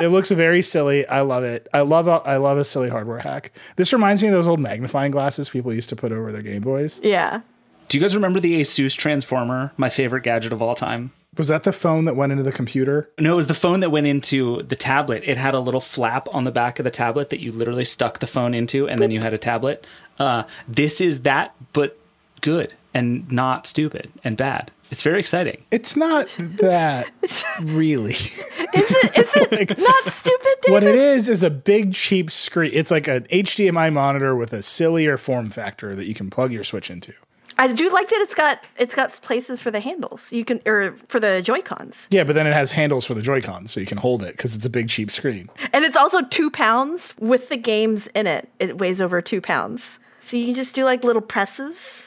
[0.00, 1.06] It looks very silly.
[1.06, 1.66] I love it.
[1.74, 3.52] I love a, I love a silly hardware hack.
[3.76, 6.62] This reminds me of those old magnifying glasses people used to put over their Game
[6.62, 7.00] Boys.
[7.02, 7.40] Yeah.
[7.88, 11.12] Do you guys remember the Asus Transformer, my favorite gadget of all time?
[11.36, 13.10] Was that the phone that went into the computer?
[13.18, 15.22] No, it was the phone that went into the tablet.
[15.24, 18.18] It had a little flap on the back of the tablet that you literally stuck
[18.18, 19.86] the phone into, and then you had a tablet.
[20.18, 21.98] Uh, this is that, but
[22.40, 24.70] good and not stupid and bad.
[24.90, 25.62] It's very exciting.
[25.70, 27.10] It's not that
[27.62, 28.12] really.
[28.12, 30.72] Is it is it not stupid, David?
[30.72, 32.70] What it is is a big cheap screen.
[32.72, 36.64] It's like an HDMI monitor with a sillier form factor that you can plug your
[36.64, 37.12] Switch into.
[37.60, 40.32] I do like that it's got it's got places for the handles.
[40.32, 43.22] You can or for the Joy Cons, Yeah, but then it has handles for the
[43.22, 45.50] Joy-Cons so you can hold it because it's a big cheap screen.
[45.72, 48.48] and it's also two pounds with the games in it.
[48.58, 52.06] It weighs over two pounds, so you can just do like little presses,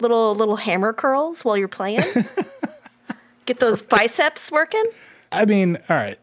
[0.00, 2.02] little little hammer curls while you're playing.
[3.46, 4.84] Get those biceps working.
[5.32, 6.18] I mean, all right.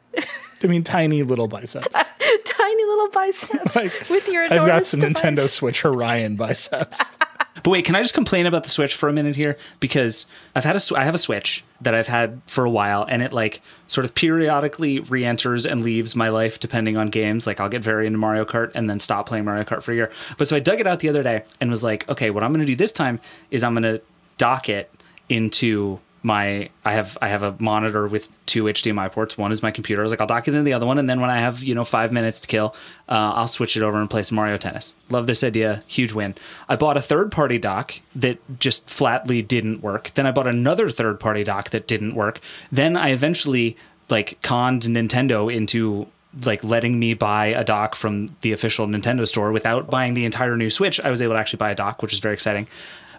[0.63, 1.87] I mean, tiny little biceps.
[2.45, 4.51] Tiny little biceps Like, with your.
[4.51, 5.21] I've got some device.
[5.21, 7.17] Nintendo Switch Orion biceps.
[7.63, 9.57] But wait, can I just complain about the Switch for a minute here?
[9.79, 13.21] Because I've had a I have a Switch that I've had for a while, and
[13.21, 17.47] it like sort of periodically re-enters and leaves my life depending on games.
[17.47, 19.95] Like I'll get very into Mario Kart and then stop playing Mario Kart for a
[19.95, 20.11] year.
[20.37, 22.51] But so I dug it out the other day and was like, okay, what I'm
[22.51, 23.19] going to do this time
[23.51, 24.01] is I'm going to
[24.37, 24.91] dock it
[25.29, 29.37] into my I have I have a monitor with two HDMI ports.
[29.37, 30.01] One is my computer.
[30.01, 31.63] I was like, I'll dock it into the other one, and then when I have
[31.63, 32.75] you know five minutes to kill,
[33.07, 34.95] uh, I'll switch it over and play some Mario Tennis.
[35.09, 36.35] Love this idea, huge win.
[36.67, 40.11] I bought a third party dock that just flatly didn't work.
[40.15, 42.41] Then I bought another third party dock that didn't work.
[42.71, 43.77] Then I eventually
[44.09, 46.07] like conned Nintendo into
[46.43, 50.57] like letting me buy a dock from the official Nintendo store without buying the entire
[50.57, 50.99] new Switch.
[50.99, 52.67] I was able to actually buy a dock, which is very exciting.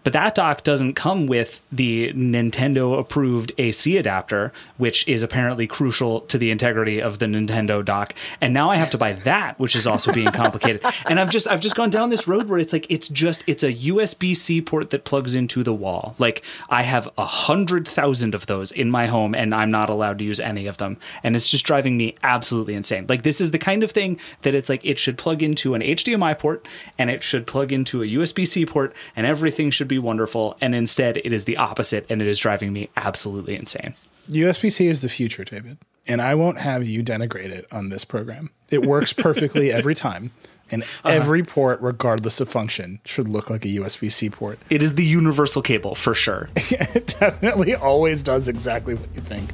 [0.04, 6.22] But that dock doesn't come with the Nintendo approved AC adapter, which is apparently crucial
[6.22, 8.14] to the integrity of the Nintendo dock.
[8.40, 10.82] And now I have to buy that, which is also being complicated.
[11.06, 13.62] and I've just I've just gone down this road where it's like it's just it's
[13.62, 16.14] a USB C port that plugs into the wall.
[16.18, 20.18] Like I have a hundred thousand of those in my home and I'm not allowed
[20.18, 20.98] to use any of them.
[21.22, 23.06] And it's just driving me absolutely insane.
[23.08, 25.82] Like this is the kind of thing that it's like it should plug into an
[25.82, 26.66] HDMI port
[26.98, 30.56] and it should plug into a USB C port and everything should be wonderful.
[30.60, 33.94] And instead it is the opposite and it is driving me absolutely insane.
[34.28, 35.78] USB C is the future, David.
[36.06, 38.50] And I won't have you denigrate it on this program.
[38.70, 40.32] It works perfectly every time.
[40.70, 44.58] And every port, regardless of function, should look like a USB C port.
[44.68, 46.50] It is the universal cable for sure.
[46.56, 49.50] it definitely always does exactly what you think.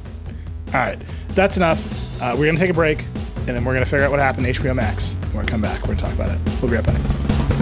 [0.67, 1.85] All right, that's enough.
[2.21, 3.05] Uh, we're going to take a break,
[3.37, 5.15] and then we're going to figure out what happened to HBO Max.
[5.27, 5.81] We're going to come back.
[5.81, 6.39] We're going to talk about it.
[6.61, 7.54] We'll be right back.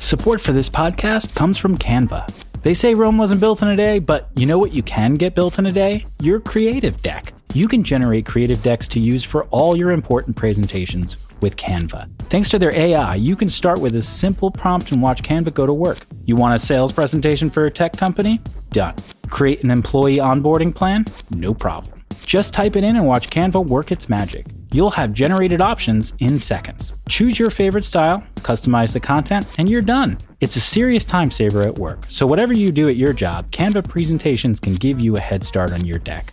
[0.00, 2.26] Support for this podcast comes from Canva.
[2.62, 5.34] They say Rome wasn't built in a day, but you know what you can get
[5.34, 6.06] built in a day?
[6.22, 7.34] Your creative deck.
[7.52, 12.08] You can generate creative decks to use for all your important presentations with Canva.
[12.30, 15.66] Thanks to their AI, you can start with a simple prompt and watch Canva go
[15.66, 16.06] to work.
[16.24, 18.40] You want a sales presentation for a tech company?
[18.70, 18.94] Done.
[19.28, 21.04] Create an employee onboarding plan?
[21.28, 22.02] No problem.
[22.24, 24.46] Just type it in and watch Canva work its magic.
[24.72, 26.94] You'll have generated options in seconds.
[27.08, 30.18] Choose your favorite style, customize the content, and you're done.
[30.40, 33.88] It's a serious time saver at work, so whatever you do at your job, Canva
[33.88, 36.32] presentations can give you a head start on your deck.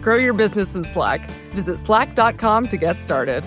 [0.00, 1.30] Grow your business in Slack.
[1.52, 3.44] Visit slack.com to get started.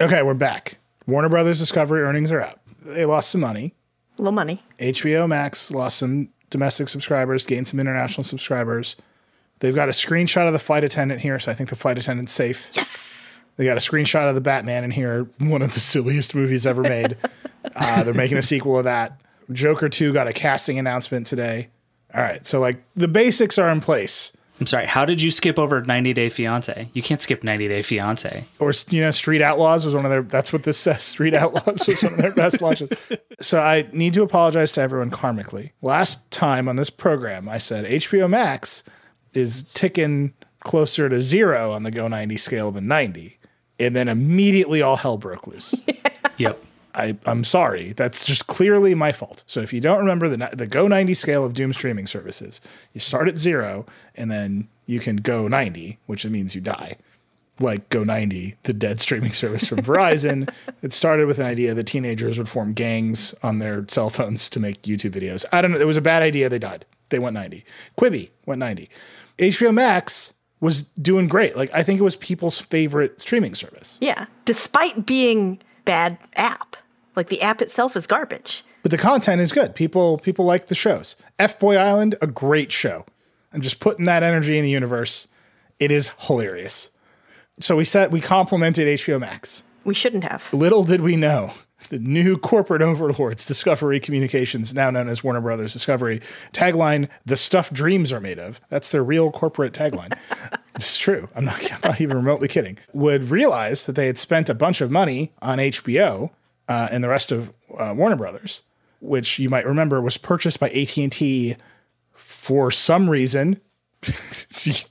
[0.00, 0.78] Okay, we're back.
[1.06, 2.60] Warner Brothers Discovery earnings are up.
[2.84, 3.74] They lost some money.
[4.16, 4.62] A little money.
[4.78, 8.96] HBO Max lost some domestic subscribers, gained some international subscribers.
[9.58, 12.32] They've got a screenshot of the flight attendant here, so I think the flight attendant's
[12.32, 12.70] safe.
[12.74, 13.40] Yes.
[13.56, 16.82] They got a screenshot of the Batman in here, one of the silliest movies ever
[16.82, 17.16] made.
[17.74, 19.20] uh, they're making a sequel of that.
[19.52, 21.68] Joker 2 got a casting announcement today.
[22.14, 22.46] All right.
[22.46, 24.32] So like the basics are in place.
[24.60, 24.86] I'm sorry.
[24.86, 26.88] How did you skip over 90 Day Fiance?
[26.92, 28.44] You can't skip 90 Day Fiance.
[28.58, 30.22] Or you know, Street Outlaws was one of their.
[30.22, 31.02] That's what this says.
[31.04, 32.90] Street Outlaws was one of their best launches.
[33.40, 35.70] So I need to apologize to everyone karmically.
[35.80, 38.82] Last time on this program, I said HBO Max
[39.32, 40.34] is ticking
[40.64, 43.38] closer to zero on the Go 90 scale than 90,
[43.78, 45.80] and then immediately all hell broke loose.
[46.38, 46.64] Yep.
[46.98, 47.92] I, I'm sorry.
[47.92, 49.44] That's just clearly my fault.
[49.46, 52.60] So if you don't remember the the Go 90 scale of Doom streaming services,
[52.92, 56.96] you start at zero and then you can go 90, which means you die.
[57.60, 60.48] Like Go 90, the dead streaming service from Verizon.
[60.82, 64.60] it started with an idea that teenagers would form gangs on their cell phones to
[64.60, 65.44] make YouTube videos.
[65.52, 65.78] I don't know.
[65.78, 66.48] It was a bad idea.
[66.48, 66.84] They died.
[67.10, 67.64] They went 90.
[67.96, 68.88] Quibi went 90.
[69.38, 71.56] HBO Max was doing great.
[71.56, 73.98] Like I think it was people's favorite streaming service.
[74.00, 74.26] Yeah.
[74.44, 76.76] Despite being bad app.
[77.18, 78.64] Like the app itself is garbage.
[78.82, 79.74] but the content is good.
[79.74, 81.16] People people like the shows.
[81.38, 83.04] F Boy Island, a great show.
[83.52, 85.26] And just putting that energy in the universe,
[85.80, 86.90] it is hilarious.
[87.60, 89.64] So we said we complimented HBO Max.
[89.84, 90.44] We shouldn't have.
[90.52, 91.52] Little did we know
[91.88, 96.20] the new corporate overlords, Discovery Communications, now known as Warner Brothers Discovery,
[96.52, 100.16] tagline: "The stuff dreams are made of." That's their real corporate tagline.
[100.76, 101.28] it's true.
[101.34, 102.78] I'm not, I'm not even remotely kidding.
[102.92, 106.30] Would realize that they had spent a bunch of money on HBO
[106.68, 108.62] uh, and the rest of uh, Warner Brothers,
[109.00, 111.56] which you might remember was purchased by AT and T
[112.12, 113.60] for some reason.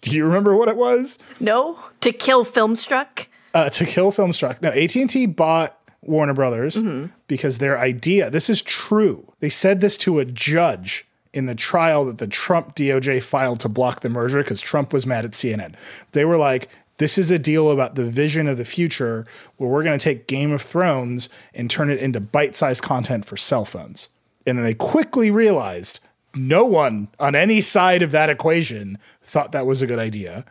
[0.01, 1.17] Do you remember what it was?
[1.39, 1.79] No?
[2.01, 3.27] To kill Filmstruck?
[3.53, 4.61] uh, to kill Filmstruck.
[4.61, 6.81] Now AT and T bought Warner Brothers
[7.27, 8.29] because their idea.
[8.29, 9.33] This is true.
[9.39, 13.69] They said this to a judge in the trial that the Trump DOJ filed to
[13.69, 15.75] block the merger because Trump was mad at CNN.
[16.11, 16.69] They were like.
[16.97, 19.25] This is a deal about the vision of the future
[19.57, 23.25] where we're going to take Game of Thrones and turn it into bite sized content
[23.25, 24.09] for cell phones.
[24.45, 25.99] And then they quickly realized
[26.33, 30.45] no one on any side of that equation thought that was a good idea.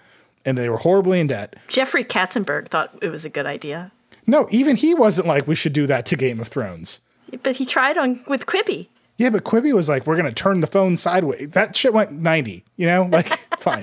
[0.44, 1.56] And they were horribly in debt.
[1.66, 3.90] Jeffrey Katzenberg thought it was a good idea.
[4.26, 7.00] No, even he wasn't like we should do that to Game of Thrones.
[7.42, 8.88] But he tried on with Quibi.
[9.18, 11.50] Yeah, but Quibi was like, we're gonna turn the phone sideways.
[11.50, 12.64] That shit went ninety.
[12.76, 13.82] You know, like fine.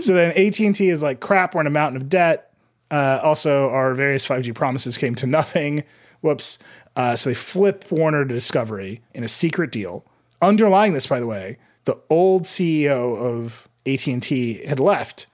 [0.00, 1.54] so then AT and T is like, crap.
[1.54, 2.52] We're in a mountain of debt.
[2.90, 5.84] Uh, also, our various five G promises came to nothing.
[6.20, 6.58] Whoops.
[6.96, 10.04] Uh, so they flip Warner to Discovery in a secret deal.
[10.40, 15.26] Underlying this, by the way, the old CEO of AT and T had left,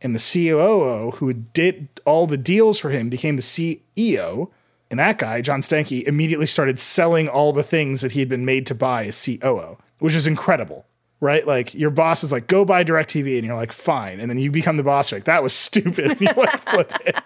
[0.00, 4.50] and the COO who did all the deals for him became the CEO.
[4.90, 8.44] And that guy, John Stankey, immediately started selling all the things that he had been
[8.44, 10.86] made to buy as COO, which is incredible,
[11.20, 11.46] right?
[11.46, 14.18] Like your boss is like, go buy DirecTV, and you're like, fine.
[14.18, 16.10] And then you become the boss, you're like, that was stupid.
[16.10, 17.16] And you like flip it.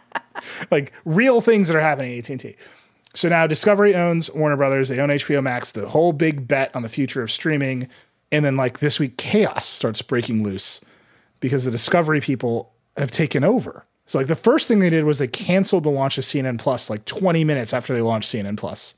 [0.70, 2.56] Like real things that are happening at AT&T.
[3.14, 4.88] So now Discovery owns Warner Brothers.
[4.88, 7.88] They own HBO Max, the whole big bet on the future of streaming.
[8.32, 10.80] And then like this week, chaos starts breaking loose
[11.38, 13.86] because the Discovery people have taken over.
[14.06, 16.90] So like the first thing they did was they canceled the launch of CNN Plus
[16.90, 18.94] like 20 minutes after they launched CNN Plus.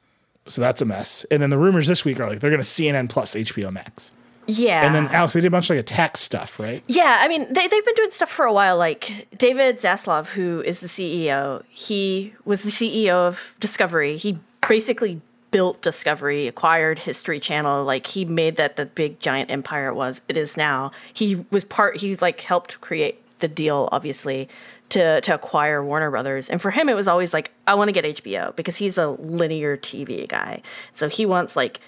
[0.46, 1.24] So that's a mess.
[1.30, 4.12] And then the rumors this week are like they're going to CNN Plus HBO Max.
[4.46, 4.84] Yeah.
[4.84, 6.82] And then Alex, they did a bunch of like attack stuff, right?
[6.86, 8.76] Yeah, I mean, they, they've been doing stuff for a while.
[8.76, 14.16] Like David Zaslav, who is the CEO, he was the CEO of Discovery.
[14.16, 14.38] He
[14.68, 17.84] basically built Discovery, acquired History Channel.
[17.84, 20.92] Like he made that the big giant empire it was, it is now.
[21.12, 24.48] He was part, he like helped create the deal, obviously,
[24.94, 26.48] to, to acquire Warner Brothers.
[26.48, 29.08] And for him, it was always like, I want to get HBO because he's a
[29.08, 30.62] linear TV guy.
[30.92, 31.80] So he wants like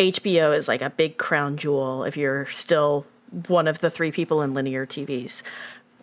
[0.00, 3.06] HBO is like a big crown jewel if you're still
[3.46, 5.44] one of the three people in linear TVs.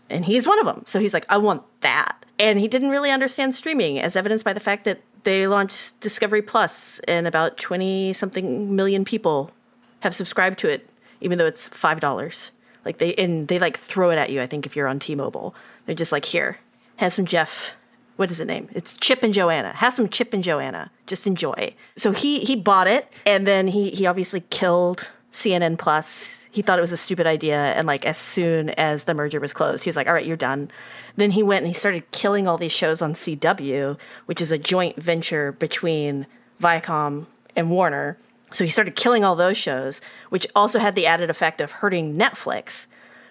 [0.10, 0.84] And he's one of them.
[0.88, 2.26] So he's like, I want that.
[2.40, 6.42] And he didn't really understand streaming, as evidenced by the fact that they launched Discovery
[6.42, 9.52] Plus and about 20 something million people
[10.00, 12.52] have subscribed to it, even though it's $5.
[12.86, 15.16] Like they, and they like throw it at you, I think, if you're on T
[15.16, 15.54] Mobile.
[15.90, 16.60] They're just like, here,
[16.98, 17.72] have some Jeff
[18.16, 18.70] what is the name?
[18.74, 19.74] It's Chip and Joanna.
[19.74, 20.92] Have some Chip and Joanna.
[21.08, 21.74] Just enjoy.
[21.96, 26.38] So he he bought it, and then he he obviously killed CNN Plus.
[26.52, 29.54] He thought it was a stupid idea, and like as soon as the merger was
[29.54, 30.70] closed, he was like, "All right, you're done."
[31.16, 34.58] Then he went and he started killing all these shows on CW, which is a
[34.58, 36.28] joint venture between
[36.62, 37.26] Viacom
[37.56, 38.18] and Warner.
[38.52, 42.18] So he started killing all those shows, which also had the added effect of hurting
[42.18, 42.86] Netflix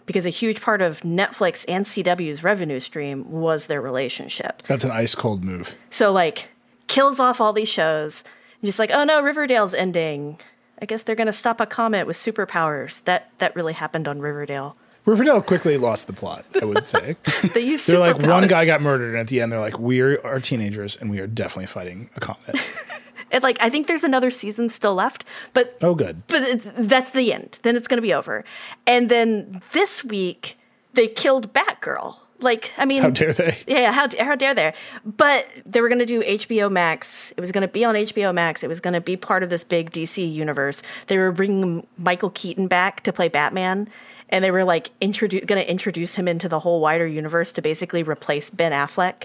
[0.09, 4.62] because a huge part of Netflix and CW's revenue stream was their relationship.
[4.62, 5.76] That's an ice cold move.
[5.90, 6.48] So like
[6.86, 8.24] kills off all these shows,
[8.64, 10.40] just like, oh no, Riverdale's ending.
[10.80, 13.04] I guess they're gonna stop a comet with superpowers.
[13.04, 14.76] That that really happened on Riverdale.
[15.04, 17.16] Riverdale quickly lost the plot, I would say.
[17.54, 20.00] They use they're like one guy got murdered, and at the end, they're like, "We
[20.00, 22.56] are teenagers, and we are definitely fighting a comet."
[23.30, 25.24] And like I think there's another season still left,
[25.54, 26.22] but Oh, good.
[26.26, 27.58] but it's that's the end.
[27.62, 28.44] Then it's going to be over.
[28.86, 30.58] And then this week
[30.94, 32.16] they killed Batgirl.
[32.40, 33.56] Like I mean, How dare they?
[33.66, 34.72] yeah, how how dare they?
[35.04, 37.32] But they were going to do HBO Max.
[37.36, 38.62] It was going to be on HBO Max.
[38.62, 40.82] It was going to be part of this big DC universe.
[41.08, 43.88] They were bringing Michael Keaton back to play Batman,
[44.28, 47.60] and they were like introduce going to introduce him into the whole wider universe to
[47.62, 49.24] basically replace Ben Affleck.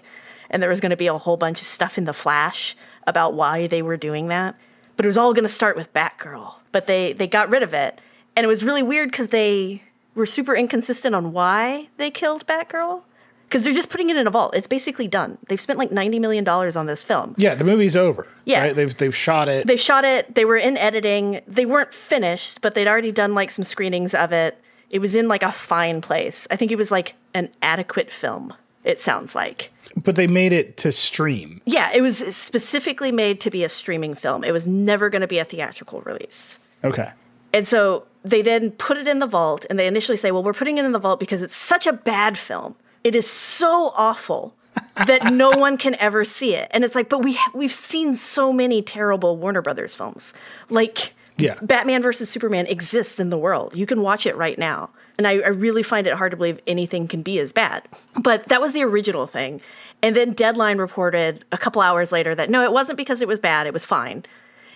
[0.49, 2.75] And there was going to be a whole bunch of stuff in the Flash
[3.07, 4.55] about why they were doing that.
[4.95, 6.55] But it was all going to start with Batgirl.
[6.71, 7.99] But they they got rid of it,
[8.35, 9.83] and it was really weird because they
[10.15, 13.03] were super inconsistent on why they killed Batgirl.
[13.47, 14.55] Because they're just putting it in a vault.
[14.55, 15.37] It's basically done.
[15.47, 17.35] They've spent like ninety million dollars on this film.
[17.37, 18.27] Yeah, the movie's over.
[18.45, 18.61] Yeah.
[18.61, 18.75] right?
[18.75, 19.67] they've they've shot it.
[19.67, 20.33] They shot it.
[20.33, 21.41] They were in editing.
[21.47, 24.59] They weren't finished, but they'd already done like some screenings of it.
[24.89, 26.47] It was in like a fine place.
[26.49, 28.53] I think it was like an adequate film.
[28.83, 29.71] It sounds like.
[29.95, 31.61] But they made it to stream.
[31.65, 34.43] Yeah, it was specifically made to be a streaming film.
[34.43, 36.59] It was never going to be a theatrical release.
[36.83, 37.11] Okay.
[37.53, 40.53] And so they then put it in the vault, and they initially say, well, we're
[40.53, 42.75] putting it in the vault because it's such a bad film.
[43.03, 44.55] It is so awful
[45.07, 46.67] that no one can ever see it.
[46.71, 50.33] And it's like, but we we've seen so many terrible Warner Brothers films.
[50.69, 51.55] Like Yeah.
[51.61, 53.75] Batman versus Superman exists in the world.
[53.75, 54.89] You can watch it right now.
[55.17, 57.87] And I, I really find it hard to believe anything can be as bad.
[58.19, 59.61] But that was the original thing.
[60.01, 63.39] And then Deadline reported a couple hours later that no, it wasn't because it was
[63.39, 64.25] bad, it was fine.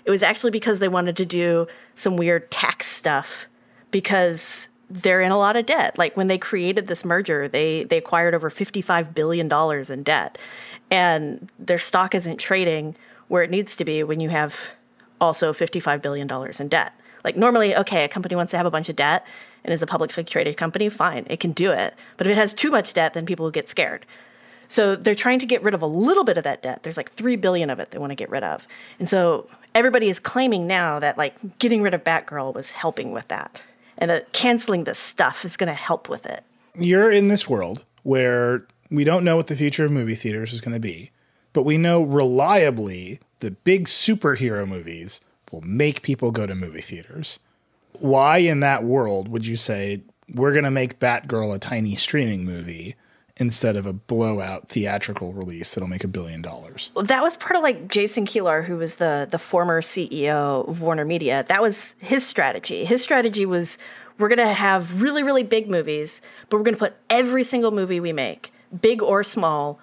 [0.05, 3.47] It was actually because they wanted to do some weird tax stuff
[3.91, 5.97] because they're in a lot of debt.
[5.97, 10.37] Like when they created this merger, they they acquired over 55 billion dollars in debt.
[10.89, 12.95] And their stock isn't trading
[13.27, 14.57] where it needs to be when you have
[15.19, 16.93] also 55 billion dollars in debt.
[17.23, 19.25] Like normally, okay, a company wants to have a bunch of debt
[19.67, 21.93] and is a publicly traded company, fine, it can do it.
[22.15, 24.05] But if it has too much debt, then people will get scared.
[24.69, 26.83] So they're trying to get rid of a little bit of that debt.
[26.83, 28.65] There's like 3 billion of it they want to get rid of.
[28.97, 33.27] And so everybody is claiming now that like getting rid of Batgirl was helping with
[33.27, 33.61] that.
[33.97, 36.43] And that canceling this stuff is going to help with it.
[36.75, 40.61] You're in this world where we don't know what the future of movie theaters is
[40.61, 41.11] going to be,
[41.51, 47.39] but we know reliably the big superhero movies will make people go to movie theaters.
[47.99, 50.01] Why in that world would you say
[50.33, 52.95] we're going to make Batgirl a tiny streaming movie
[53.39, 56.91] instead of a blowout theatrical release that'll make a billion dollars?
[56.95, 60.81] Well, that was part of like Jason Kilar, who was the the former CEO of
[60.81, 61.45] Warner Media.
[61.47, 62.85] That was his strategy.
[62.85, 63.77] His strategy was
[64.17, 67.71] we're going to have really really big movies, but we're going to put every single
[67.71, 69.79] movie we make, big or small,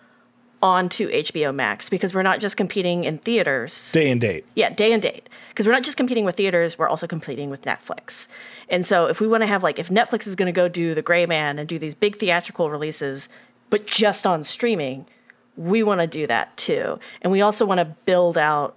[0.65, 3.93] onto HBO Max because we're not just competing in theaters.
[3.93, 4.47] Day and date.
[4.55, 5.29] Yeah, day and date.
[5.51, 8.29] Because we're not just competing with theaters, we're also competing with Netflix.
[8.71, 10.95] And so if we want to have like if Netflix is going to go do
[10.95, 13.29] The Gray Man and do these big theatrical releases
[13.69, 15.05] but just on streaming,
[15.57, 16.99] we want to do that too.
[17.21, 18.77] And we also want to build out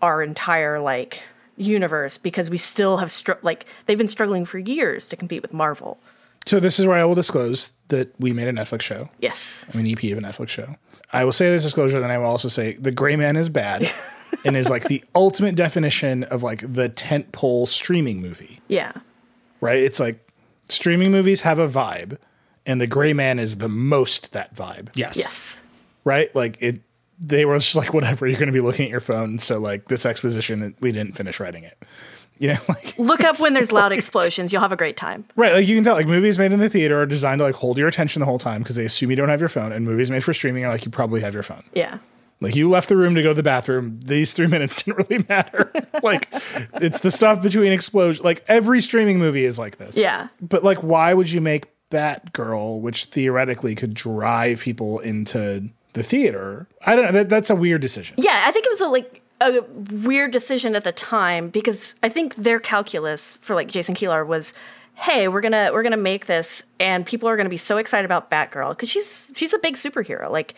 [0.00, 1.22] our entire like
[1.58, 5.52] universe because we still have str- like they've been struggling for years to compete with
[5.52, 5.98] Marvel.
[6.46, 9.10] So this is where I will disclose that we made a Netflix show.
[9.18, 9.64] Yes.
[9.74, 10.76] I'm an EP of a Netflix show.
[11.12, 13.90] I will say this disclosure, then I will also say the Gray Man is bad
[14.44, 18.92] and is like the ultimate definition of like the tent pole streaming movie, Yeah.
[19.60, 19.82] right?
[19.82, 20.26] It's like
[20.68, 22.18] streaming movies have a vibe,
[22.66, 25.16] and the Gray Man is the most that vibe, Yes.
[25.16, 25.56] Yes.
[26.04, 26.34] right?
[26.34, 26.80] Like it,
[27.18, 29.38] they were just like, whatever, you're going to be looking at your phone.
[29.38, 31.78] So like this exposition, we didn't finish writing it.
[32.38, 34.52] You know, like Look up when there's loud explosions.
[34.52, 35.24] You'll have a great time.
[35.36, 37.54] Right, like you can tell, like movies made in the theater are designed to like
[37.54, 39.84] hold your attention the whole time because they assume you don't have your phone, and
[39.84, 41.62] movies made for streaming are like you probably have your phone.
[41.74, 41.98] Yeah.
[42.40, 44.00] Like you left the room to go to the bathroom.
[44.04, 45.72] These three minutes didn't really matter.
[46.02, 46.28] like
[46.74, 48.24] it's the stuff between explosion.
[48.24, 49.96] Like every streaming movie is like this.
[49.96, 50.28] Yeah.
[50.40, 56.68] But like, why would you make Batgirl, which theoretically could drive people into the theater?
[56.84, 57.12] I don't know.
[57.12, 58.16] That, that's a weird decision.
[58.18, 59.60] Yeah, I think it was a like a
[60.02, 64.52] weird decision at the time because I think their calculus for like Jason Kilar was,
[64.94, 68.30] hey, we're gonna we're gonna make this and people are gonna be so excited about
[68.30, 70.30] Batgirl because she's she's a big superhero.
[70.30, 70.54] Like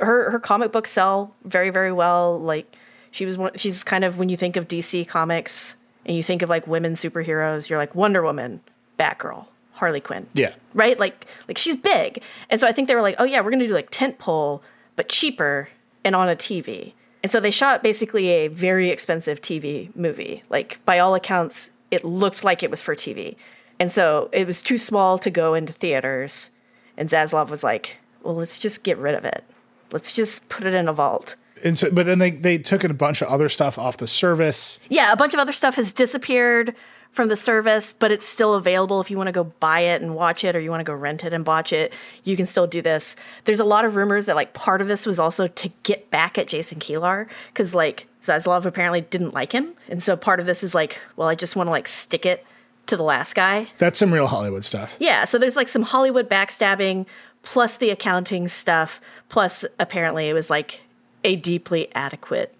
[0.00, 2.38] her her comic books sell very very well.
[2.40, 2.74] Like
[3.10, 6.42] she was one, she's kind of when you think of DC comics and you think
[6.42, 8.60] of like women superheroes, you're like Wonder Woman,
[8.98, 10.52] Batgirl, Harley Quinn Yeah.
[10.72, 10.98] right?
[10.98, 12.22] Like like she's big.
[12.50, 14.62] And so I think they were like, "Oh yeah, we're going to do like tentpole
[14.96, 15.68] but cheaper
[16.04, 16.94] and on a TV."
[17.24, 20.42] And so they shot basically a very expensive TV movie.
[20.50, 23.36] Like by all accounts, it looked like it was for TV.
[23.80, 26.50] And so it was too small to go into theaters.
[26.98, 29.42] And Zaslav was like, "Well, let's just get rid of it.
[29.90, 32.92] Let's just put it in a vault." And so, but then they they took a
[32.92, 34.78] bunch of other stuff off the service.
[34.90, 36.74] Yeah, a bunch of other stuff has disappeared
[37.14, 40.16] from the service, but it's still available if you want to go buy it and
[40.16, 41.94] watch it or you want to go rent it and watch it.
[42.24, 43.14] You can still do this.
[43.44, 46.38] There's a lot of rumors that like part of this was also to get back
[46.38, 50.64] at Jason Kilar cuz like Zaslav apparently didn't like him, and so part of this
[50.64, 52.44] is like, well, I just want to like stick it
[52.86, 53.68] to the last guy.
[53.78, 54.96] That's some real Hollywood stuff.
[54.98, 57.06] Yeah, so there's like some Hollywood backstabbing
[57.42, 60.80] plus the accounting stuff, plus apparently it was like
[61.22, 62.54] a deeply adequate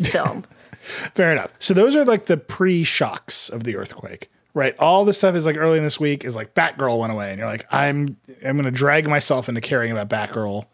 [0.00, 0.46] film.
[0.80, 1.52] Fair enough.
[1.58, 4.74] So those are like the pre-shocks of the earthquake, right?
[4.78, 7.38] All this stuff is like early in this week is like Batgirl went away, and
[7.38, 10.66] you're like, I'm I'm gonna drag myself into caring about Batgirl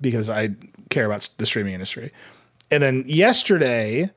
[0.00, 0.50] because I
[0.90, 2.12] care about the streaming industry.
[2.70, 4.10] And then yesterday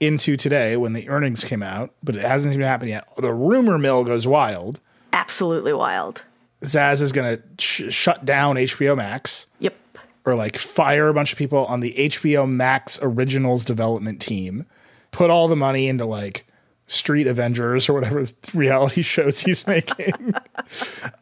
[0.00, 3.78] into today, when the earnings came out, but it hasn't even happened yet, the rumor
[3.78, 4.80] mill goes wild.
[5.12, 6.24] Absolutely wild.
[6.62, 9.74] Zaz is gonna sh- shut down HBO Max Yep.
[10.24, 14.66] or like fire a bunch of people on the HBO Max originals development team,
[15.14, 16.44] put all the money into like
[16.86, 20.34] Street Avengers or whatever reality shows he's making.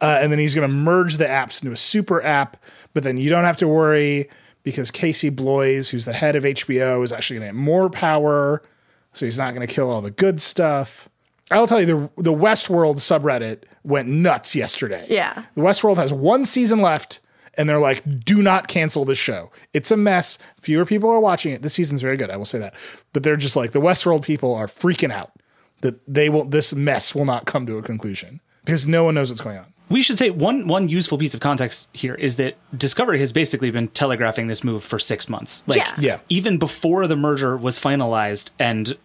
[0.01, 2.57] uh, and then he's going to merge the apps into a super app.
[2.93, 4.29] But then you don't have to worry
[4.63, 8.61] because Casey Bloys, who's the head of HBO, is actually going to have more power.
[9.13, 11.07] So he's not going to kill all the good stuff.
[11.51, 15.05] I'll tell you, the, the Westworld subreddit went nuts yesterday.
[15.09, 15.43] Yeah.
[15.55, 17.19] The Westworld has one season left,
[17.57, 19.51] and they're like, do not cancel this show.
[19.73, 20.39] It's a mess.
[20.59, 21.61] Fewer people are watching it.
[21.61, 22.73] This season's very good, I will say that.
[23.13, 25.31] But they're just like, the Westworld people are freaking out
[25.81, 29.29] that they will this mess will not come to a conclusion because no one knows
[29.29, 29.65] what's going on.
[29.89, 33.69] We should say one one useful piece of context here is that Discovery has basically
[33.69, 35.63] been telegraphing this move for six months.
[35.67, 35.95] Like Yeah.
[35.99, 36.19] Yeah.
[36.29, 38.97] even before the merger was finalized and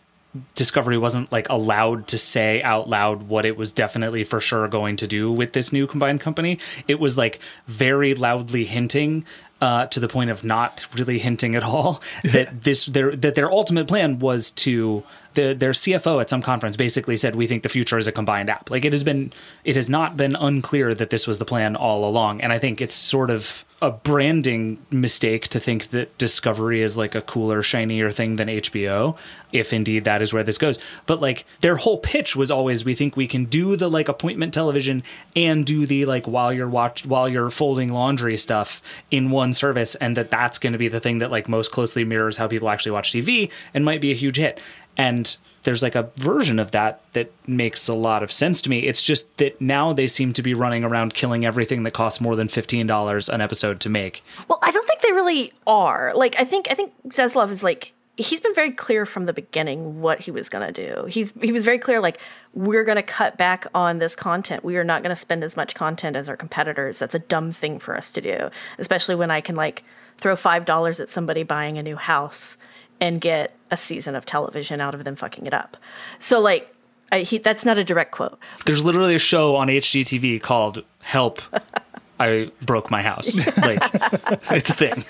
[0.55, 4.97] Discovery wasn't like allowed to say out loud what it was definitely for sure going
[4.97, 6.59] to do with this new combined company.
[6.87, 9.25] It was like very loudly hinting
[9.61, 13.51] uh, to the point of not really hinting at all that this their that their
[13.51, 15.03] ultimate plan was to
[15.35, 18.51] the, their CFO at some conference basically said we think the future is a combined
[18.51, 18.71] app.
[18.71, 19.33] Like it has been
[19.65, 22.81] it has not been unclear that this was the plan all along and I think
[22.81, 28.11] it's sort of a branding mistake to think that Discovery is like a cooler shinier
[28.11, 29.17] thing than HBO
[29.53, 30.81] if indeed that is where this goes.
[31.07, 34.53] But like their whole pitch was always we think we can do the like appointment
[34.53, 35.05] television
[35.37, 39.95] and do the like while you're watch while you're folding laundry stuff in one service
[39.97, 42.69] and that that's going to be the thing that like most closely mirrors how people
[42.69, 44.61] actually watch TV and might be a huge hit.
[44.97, 45.37] And
[45.69, 48.81] there's like a version of that that makes a lot of sense to me.
[48.87, 52.37] It's just that now they seem to be running around killing everything that costs more
[52.37, 54.23] than $15 an episode to make.
[54.49, 56.13] Well, I don't think they really are.
[56.15, 60.01] Like, I think I think Zaslav is like he's been very clear from the beginning
[60.01, 61.07] what he was going to do.
[61.07, 62.21] He's he was very clear like
[62.53, 64.65] we're going to cut back on this content.
[64.65, 66.99] We are not going to spend as much content as our competitors.
[66.99, 69.85] That's a dumb thing for us to do, especially when I can like
[70.17, 72.57] throw $5 at somebody buying a new house
[73.01, 75.77] and get a season of television out of them fucking it up.
[76.19, 76.75] So like
[77.13, 78.39] I, he, that's not a direct quote.
[78.67, 81.41] There's literally a show on HGTV called Help
[82.19, 83.29] I Broke My House.
[83.59, 83.81] Like
[84.51, 85.05] it's a thing.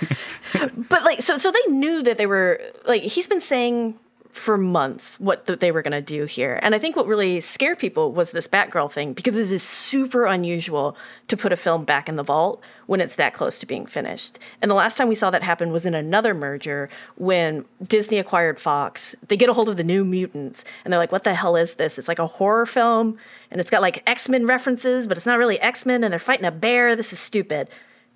[0.88, 3.98] but like so so they knew that they were like he's been saying
[4.30, 6.58] for months what th- they were going to do here.
[6.62, 10.26] And i think what really scared people was this batgirl thing because this is super
[10.26, 10.96] unusual
[11.28, 14.38] to put a film back in the vault when it's that close to being finished.
[14.60, 18.60] And the last time we saw that happen was in another merger when disney acquired
[18.60, 19.14] fox.
[19.26, 21.76] They get a hold of the new mutants and they're like what the hell is
[21.76, 21.98] this?
[21.98, 23.18] It's like a horror film
[23.50, 26.52] and it's got like x-men references but it's not really x-men and they're fighting a
[26.52, 26.94] bear.
[26.94, 27.68] This is stupid.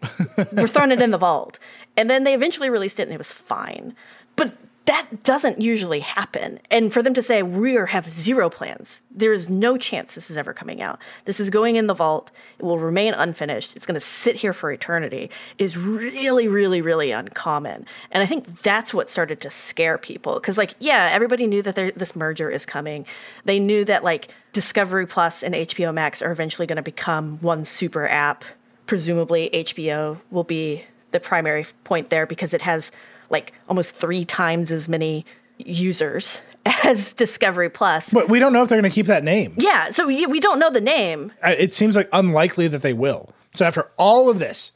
[0.53, 1.59] We're throwing it in the vault.
[1.97, 3.95] And then they eventually released it and it was fine.
[4.37, 4.57] But
[4.87, 6.59] that doesn't usually happen.
[6.71, 10.37] And for them to say, we have zero plans, there is no chance this is
[10.37, 10.99] ever coming out.
[11.25, 12.31] This is going in the vault.
[12.59, 13.77] It will remain unfinished.
[13.77, 17.87] It's going to sit here for eternity is really, really, really uncommon.
[18.11, 20.35] And I think that's what started to scare people.
[20.35, 23.07] Because, like, yeah, everybody knew that there, this merger is coming.
[23.45, 27.65] They knew that, like, Discovery Plus and HBO Max are eventually going to become one
[27.65, 28.45] super app
[28.87, 32.91] presumably HBO will be the primary point there because it has
[33.33, 35.25] like almost three times as many
[35.59, 36.41] users
[36.85, 38.13] as Discovery Plus.
[38.13, 39.55] But we don't know if they're going to keep that name.
[39.59, 41.33] yeah, so we we don't know the name.
[41.43, 43.33] It seems like unlikely that they will.
[43.55, 44.73] So after all of this,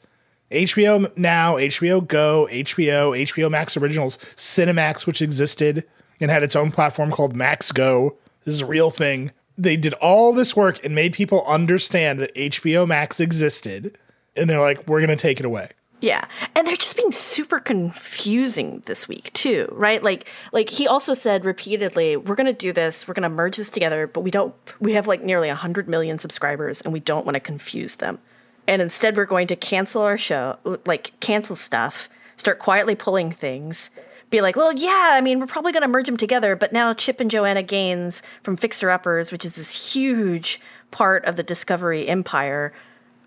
[0.51, 5.85] HBO Now, HBO Go, HBO, HBO Max Originals, Cinemax, which existed
[6.19, 8.17] and had its own platform called Max Go.
[8.43, 9.31] This is a real thing.
[9.57, 13.97] They did all this work and made people understand that HBO Max existed.
[14.35, 15.71] And they're like, we're going to take it away.
[15.99, 16.25] Yeah.
[16.55, 20.03] And they're just being super confusing this week too, right?
[20.03, 23.57] Like like he also said repeatedly, we're going to do this, we're going to merge
[23.57, 27.25] this together, but we don't we have like nearly 100 million subscribers and we don't
[27.25, 28.19] want to confuse them.
[28.67, 33.89] And instead we're going to cancel our show, like cancel stuff, start quietly pulling things.
[34.29, 36.93] Be like, well, yeah, I mean, we're probably going to merge them together, but now
[36.93, 40.59] Chip and Joanna Gaines from Fixer Uppers, which is this huge
[40.91, 42.73] part of the Discovery empire,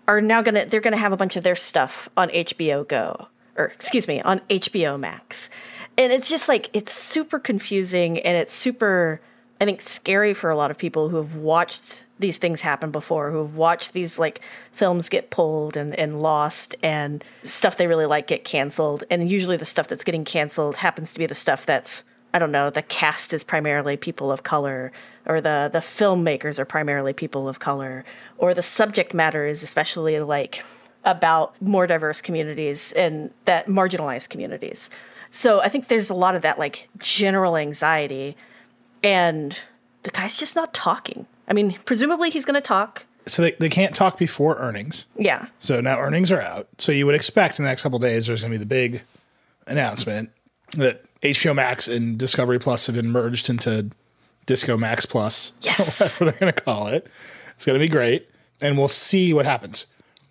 [0.07, 3.27] are now gonna they're gonna have a bunch of their stuff on HBO Go
[3.57, 5.49] or excuse me on HBO Max,
[5.97, 9.21] and it's just like it's super confusing and it's super
[9.59, 13.31] i think scary for a lot of people who have watched these things happen before
[13.31, 14.41] who have watched these like
[14.71, 19.03] films get pulled and, and lost and stuff they really like get canceled.
[19.09, 22.03] And usually the stuff that's getting canceled happens to be the stuff that's
[22.33, 24.91] i don't know the cast is primarily people of color
[25.25, 28.03] or the the filmmakers are primarily people of color
[28.37, 30.63] or the subject matter is especially like
[31.03, 34.89] about more diverse communities and that marginalized communities
[35.31, 38.35] so i think there's a lot of that like general anxiety
[39.03, 39.55] and
[40.03, 43.69] the guy's just not talking i mean presumably he's going to talk So they, they
[43.69, 45.05] can't talk before earnings.
[45.17, 46.67] yeah So now earnings are out.
[46.79, 48.65] So you would expect in the next couple of days there's going to be the
[48.65, 49.01] big
[49.67, 50.31] announcement
[50.77, 53.91] that HBO Max and Discovery Plus have been merged into
[54.45, 55.53] Disco Max Plus.
[55.61, 55.99] Yes.
[56.19, 57.07] whatever they're going to call it.
[57.55, 58.27] It's going to be great,
[58.61, 59.85] and we'll see what happens.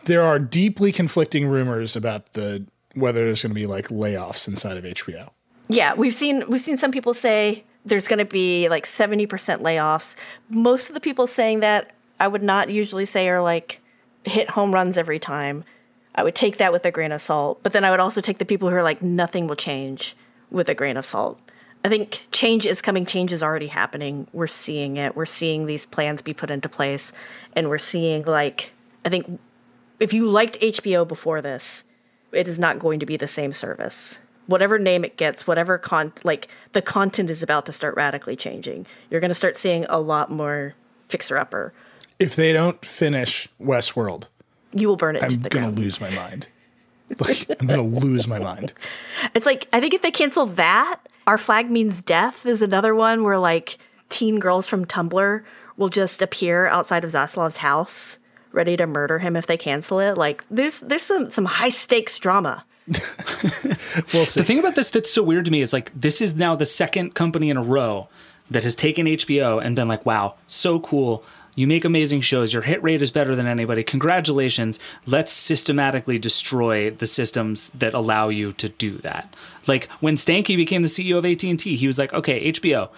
[0.07, 2.64] There are deeply conflicting rumors about the
[2.95, 5.30] whether there's going to be like layoffs inside of HBO.
[5.68, 10.16] Yeah, we've seen we've seen some people say there's going to be like 70% layoffs.
[10.49, 13.80] Most of the people saying that I would not usually say are like
[14.24, 15.64] hit home runs every time.
[16.14, 18.38] I would take that with a grain of salt, but then I would also take
[18.38, 20.16] the people who are like nothing will change
[20.51, 21.40] with a grain of salt.
[21.84, 24.26] I think change is coming, change is already happening.
[24.32, 25.16] We're seeing it.
[25.16, 27.12] We're seeing these plans be put into place
[27.55, 28.72] and we're seeing like
[29.05, 29.40] I think
[29.98, 31.84] if you liked HBO before this,
[32.32, 34.18] it is not going to be the same service.
[34.46, 38.86] Whatever name it gets, whatever con like the content is about to start radically changing.
[39.09, 40.74] You're going to start seeing a lot more
[41.09, 41.72] fixer upper.
[42.18, 44.26] If they don't finish Westworld,
[44.72, 46.48] You will burn it I'm going to lose my mind.
[47.18, 48.72] Like, I'm going to lose my mind.
[49.34, 53.24] It's like I think if they cancel that, our flag means death is another one
[53.24, 55.42] where like teen girls from Tumblr
[55.76, 58.18] will just appear outside of Zaslav's house,
[58.52, 60.16] ready to murder him if they cancel it.
[60.16, 62.64] Like there's there's some some high stakes drama.
[64.12, 64.40] We'll see.
[64.40, 66.64] The thing about this that's so weird to me is like this is now the
[66.64, 68.08] second company in a row
[68.50, 71.24] that has taken HBO and been like, wow, so cool.
[71.55, 72.53] You make amazing shows.
[72.53, 73.82] Your hit rate is better than anybody.
[73.82, 74.78] Congratulations.
[75.07, 79.34] Let's systematically destroy the systems that allow you to do that.
[79.66, 82.90] Like when Stankey became the CEO of AT&T, he was like, "Okay, HBO,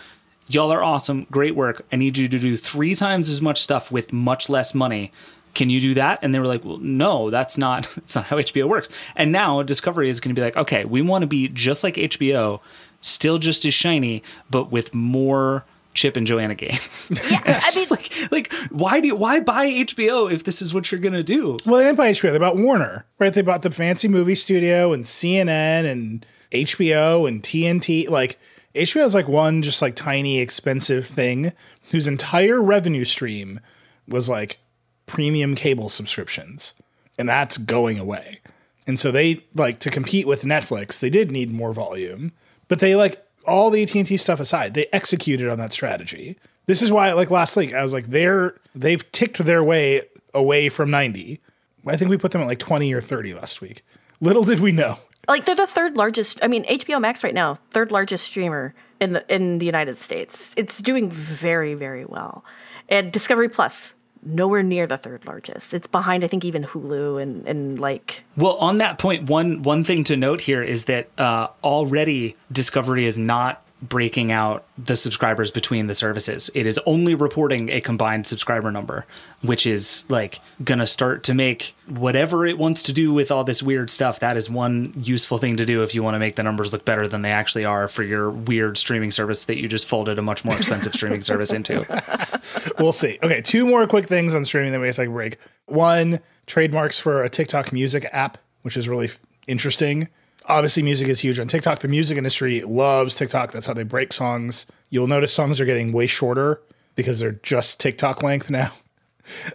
[0.48, 1.26] y'all are awesome.
[1.30, 1.84] Great work.
[1.92, 5.12] I need you to do 3 times as much stuff with much less money."
[5.55, 6.18] Can you do that?
[6.22, 9.62] And they were like, "Well, no, that's not that's not how HBO works." And now
[9.62, 12.61] Discovery is going to be like, "Okay, we want to be just like HBO,
[13.00, 15.64] still just as shiny, but with more
[15.95, 20.32] Chip and Joanna Gaines." Yeah, I mean- like, like why do you, why buy HBO
[20.32, 21.59] if this is what you're gonna do?
[21.66, 22.32] Well, they didn't buy HBO.
[22.32, 23.32] They bought Warner, right?
[23.32, 28.09] They bought the fancy movie studio and CNN and HBO and TNT.
[28.09, 28.38] Like
[28.74, 31.53] HBO is like one just like tiny expensive thing
[31.90, 33.61] whose entire revenue stream
[34.09, 34.59] was like
[35.07, 36.74] premium cable subscriptions,
[37.18, 38.40] and that's going away.
[38.86, 40.99] And so they like to compete with Netflix.
[40.99, 42.32] They did need more volume,
[42.68, 46.36] but they like all the AT&T stuff aside, they executed on that strategy.
[46.66, 50.68] This is why like last week I was like they're they've ticked their way away
[50.68, 51.40] from 90.
[51.86, 53.84] I think we put them at like 20 or 30 last week.
[54.20, 54.99] Little did we know.
[55.28, 56.38] Like they're the third largest.
[56.43, 60.53] I mean, HBO Max right now, third largest streamer in the in the United States.
[60.57, 62.45] It's doing very very well,
[62.88, 65.74] and Discovery Plus nowhere near the third largest.
[65.74, 69.84] It's behind, I think, even Hulu and and like Well, on that point, one one
[69.84, 75.50] thing to note here is that uh, already Discovery is not breaking out the subscribers
[75.50, 76.50] between the services.
[76.54, 79.04] It is only reporting a combined subscriber number,
[79.42, 83.62] which is like gonna start to make whatever it wants to do with all this
[83.62, 84.20] weird stuff.
[84.20, 86.84] That is one useful thing to do if you want to make the numbers look
[86.84, 90.22] better than they actually are for your weird streaming service that you just folded a
[90.22, 91.84] much more expensive streaming service into.
[92.78, 93.18] We'll see.
[93.22, 95.38] Okay, two more quick things on streaming, then we have to take a break.
[95.66, 99.10] One, trademarks for a TikTok music app, which is really
[99.46, 100.08] interesting.
[100.47, 101.80] Obviously, music is huge on TikTok.
[101.80, 103.53] The music industry loves TikTok.
[103.53, 104.66] That's how they break songs.
[104.90, 106.61] You'll notice songs are getting way shorter
[106.97, 108.72] because they're just TikTok length now.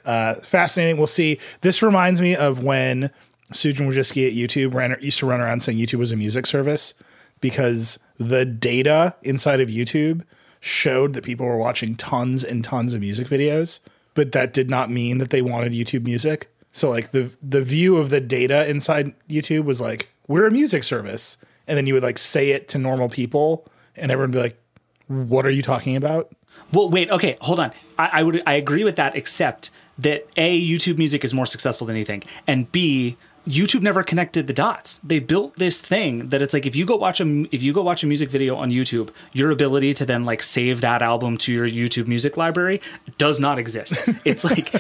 [0.05, 0.97] Uh, fascinating.
[0.97, 1.39] We'll see.
[1.59, 3.11] This reminds me of when
[3.51, 6.93] Susan Wojcicki at YouTube ran, used to run around saying YouTube was a music service
[7.41, 10.23] because the data inside of YouTube
[10.59, 13.79] showed that people were watching tons and tons of music videos,
[14.13, 16.49] but that did not mean that they wanted YouTube music.
[16.71, 20.83] So like the the view of the data inside YouTube was like, we're a music
[20.83, 21.37] service.
[21.67, 25.27] And then you would like say it to normal people and everyone would be like,
[25.29, 26.31] What are you talking about?
[26.73, 27.09] Well, wait.
[27.09, 27.71] Okay, hold on.
[27.97, 31.87] I, I would I agree with that, except that a YouTube Music is more successful
[31.87, 33.17] than you think, and b
[33.47, 34.99] YouTube never connected the dots.
[34.99, 37.81] They built this thing that it's like if you go watch a if you go
[37.81, 41.53] watch a music video on YouTube, your ability to then like save that album to
[41.53, 42.81] your YouTube Music library
[43.17, 43.93] does not exist.
[44.25, 44.71] It's like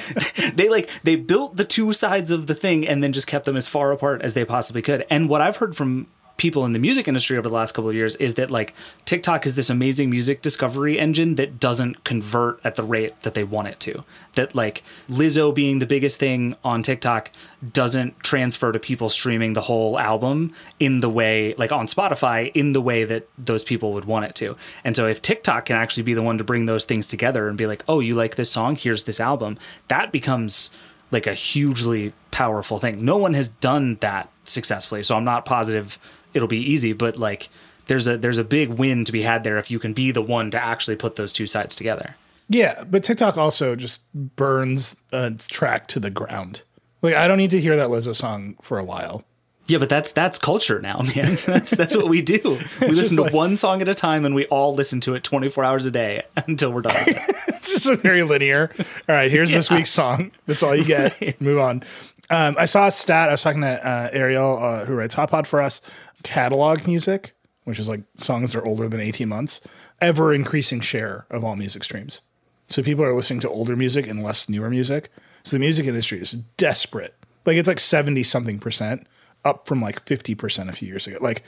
[0.55, 3.55] they like they built the two sides of the thing and then just kept them
[3.55, 5.05] as far apart as they possibly could.
[5.09, 6.07] And what I've heard from
[6.37, 8.73] people in the music industry over the last couple of years is that like
[9.05, 13.43] TikTok is this amazing music discovery engine that doesn't convert at the rate that they
[13.43, 14.03] want it to.
[14.35, 17.31] That like Lizzo being the biggest thing on TikTok
[17.73, 22.73] doesn't transfer to people streaming the whole album in the way like on Spotify in
[22.73, 24.55] the way that those people would want it to.
[24.83, 27.57] And so if TikTok can actually be the one to bring those things together and
[27.57, 28.75] be like, "Oh, you like this song?
[28.75, 29.57] Here's this album."
[29.87, 30.69] That becomes
[31.11, 33.03] like a hugely powerful thing.
[33.03, 35.03] No one has done that successfully.
[35.03, 35.97] So I'm not positive
[36.37, 37.49] it'll be easy, but like
[37.87, 40.21] there's a there's a big win to be had there if you can be the
[40.21, 42.15] one to actually put those two sides together.
[42.49, 46.61] Yeah, but TikTok also just burns a track to the ground.
[47.01, 49.23] Like I don't need to hear that Lizzo song for a while.
[49.67, 51.35] Yeah, but that's that's culture now, man.
[51.45, 52.57] That's that's what we do.
[52.79, 55.25] We listen to like- one song at a time, and we all listen to it
[55.25, 56.95] 24 hours a day until we're done.
[57.05, 57.55] With it.
[57.55, 58.71] It's just a very linear.
[58.79, 58.85] All
[59.15, 60.31] right, here's this week's song.
[60.45, 61.41] That's all you get.
[61.41, 61.83] Move on.
[62.29, 63.27] Um, I saw a stat.
[63.27, 65.81] I was talking to uh, Ariel, uh, who writes Hot Pod for us.
[66.23, 69.61] Catalog music, which is like songs that are older than 18 months,
[70.01, 72.21] ever increasing share of all music streams.
[72.69, 75.09] So people are listening to older music and less newer music.
[75.43, 77.15] So the music industry is desperate.
[77.45, 79.07] Like it's like 70 something percent
[79.45, 81.17] up from like 50% a few years ago.
[81.21, 81.43] Like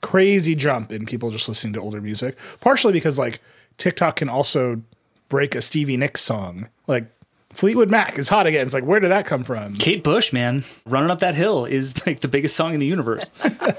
[0.00, 2.38] crazy jump in people just listening to older music.
[2.60, 3.40] Partially because like
[3.76, 4.82] TikTok can also
[5.28, 6.68] break a Stevie Nicks song.
[6.86, 7.06] Like
[7.52, 8.64] Fleetwood Mac is hot again.
[8.64, 9.74] It's like where did that come from?
[9.74, 13.30] Kate Bush, man, running up that hill is like the biggest song in the universe.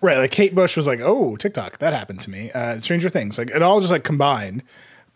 [0.00, 3.38] Right, like Kate Bush was like, "Oh, TikTok, that happened to me." Uh, Stranger Things,
[3.38, 4.62] like it all just like combined,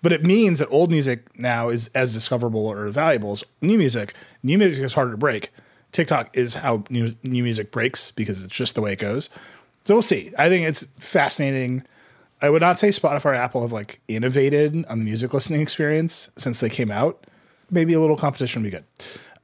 [0.00, 4.14] but it means that old music now is as discoverable or valuable as new music.
[4.44, 5.50] New music is harder to break.
[5.90, 9.28] TikTok is how new new music breaks because it's just the way it goes.
[9.84, 10.32] So we'll see.
[10.38, 11.82] I think it's fascinating.
[12.40, 16.30] I would not say Spotify or Apple have like innovated on the music listening experience
[16.36, 17.24] since they came out.
[17.70, 18.84] Maybe a little competition would be good.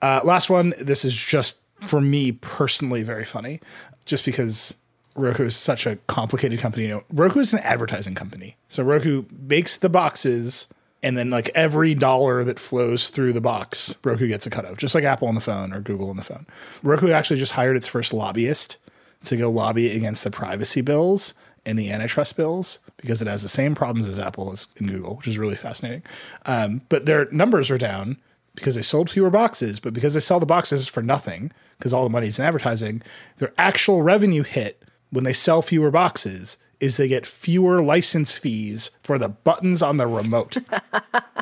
[0.01, 0.75] Uh, last one.
[0.79, 3.61] This is just for me personally very funny,
[4.05, 4.77] just because
[5.15, 6.85] Roku is such a complicated company.
[6.85, 10.69] You know, Roku is an advertising company, so Roku makes the boxes,
[11.03, 14.79] and then like every dollar that flows through the box, Roku gets a cut of,
[14.79, 16.47] just like Apple on the phone or Google on the phone.
[16.83, 18.79] Roku actually just hired its first lobbyist
[19.25, 21.35] to go lobby against the privacy bills
[21.65, 25.29] and the antitrust bills because it has the same problems as Apple in Google, which
[25.29, 26.03] is really fascinating.
[26.47, 28.19] Um, but their numbers are down
[28.55, 32.05] because they sold fewer boxes, but because they sell the boxes for nothing, because all
[32.05, 33.03] the money's in advertising,
[33.39, 38.91] their actual revenue hit when they sell fewer boxes is they get fewer license fees
[39.03, 40.59] for the buttons on the remote.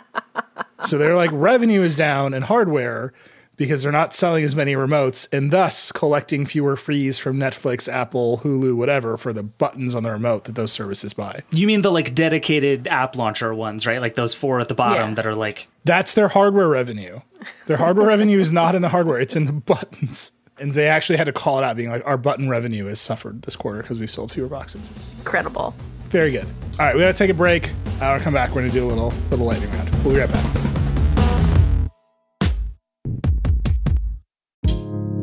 [0.82, 3.12] so they're like revenue is down in hardware
[3.60, 8.40] because they're not selling as many remotes and thus collecting fewer fees from Netflix, Apple,
[8.42, 11.42] Hulu, whatever for the buttons on the remote that those services buy.
[11.52, 14.00] You mean the like dedicated app launcher ones, right?
[14.00, 15.14] Like those four at the bottom Yeah.
[15.16, 17.20] that are like That's their hardware revenue.
[17.66, 20.32] Their hardware revenue is not in the hardware, it's in the buttons.
[20.58, 23.42] And they actually had to call it out, being like, our button revenue has suffered
[23.42, 24.90] this quarter because we've sold fewer boxes.
[25.18, 25.74] Incredible.
[26.08, 26.46] Very good.
[26.78, 27.72] All right, we gotta take a break.
[28.00, 28.54] I'll come back.
[28.54, 29.94] We're gonna do a little little lightning round.
[30.02, 30.79] We'll be right back.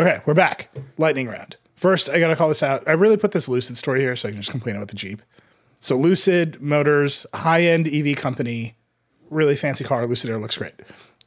[0.00, 0.70] Okay, we're back.
[0.96, 1.58] Lightning round.
[1.76, 2.82] First, I gotta call this out.
[2.88, 5.20] I really put this Lucid story here so I can just complain about the Jeep.
[5.78, 8.76] So Lucid Motors, high-end EV company,
[9.28, 10.06] really fancy car.
[10.06, 10.72] Lucid Air looks great.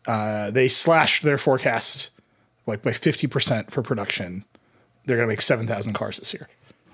[0.07, 2.09] Uh, they slashed their forecast
[2.65, 4.43] like by fifty percent for production.
[5.05, 6.49] They're gonna make seven thousand cars this year.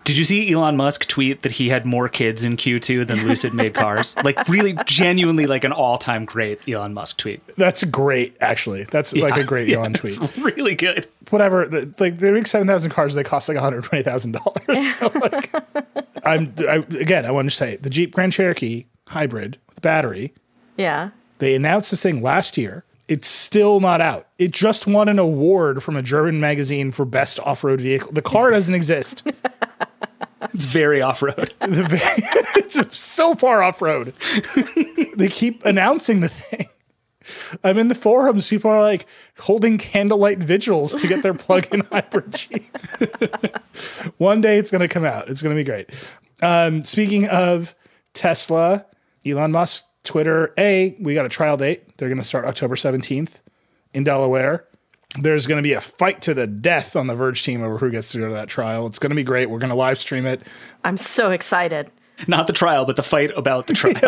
[0.09, 3.53] Did you see Elon Musk tweet that he had more kids in Q2 than Lucid
[3.53, 4.15] made cars?
[4.23, 7.41] like really genuinely like an all-time great Elon Musk tweet.
[7.57, 8.85] That's great, actually.
[8.85, 10.37] That's like a great Yeah, Elon it's tweet.
[10.37, 11.05] Really good.
[11.29, 11.67] whatever.
[11.67, 14.95] the- Like they make seven thousand cars, they cost like one hundred twenty thousand dollars.
[14.99, 15.53] So like,
[16.25, 20.33] I'm I, again, I want to say the Jeep Grand Cherokee hybrid with battery.
[20.75, 21.11] Yeah.
[21.37, 22.83] They announced this thing last year.
[23.09, 24.27] It's still not out.
[24.37, 28.11] It just won an award from a German magazine for best off-road vehicle.
[28.11, 29.27] The car doesn't exist.
[30.53, 31.53] It's very off road.
[31.61, 34.13] It's so far off-road.
[35.15, 36.65] they keep announcing the thing.
[37.63, 38.49] I'm in the forums.
[38.49, 39.05] People are like
[39.37, 42.75] holding candlelight vigils to get their plug-in hybrid Jeep.
[44.17, 45.29] One day it's going to come out.
[45.29, 45.89] It's going to be great.
[46.41, 47.75] Um, speaking of
[48.13, 48.85] Tesla,
[49.25, 50.53] Elon Musk, Twitter.
[50.57, 51.97] A, we got a trial date.
[51.97, 53.41] They're going to start October 17th
[53.93, 54.65] in Delaware.
[55.19, 57.91] There's going to be a fight to the death on the Verge team over who
[57.91, 58.87] gets to go to that trial.
[58.87, 59.51] It's going to be great.
[59.51, 60.41] We're going to live stream it.
[60.83, 61.91] I'm so excited.
[62.27, 63.93] Not the trial, but the fight about the trial.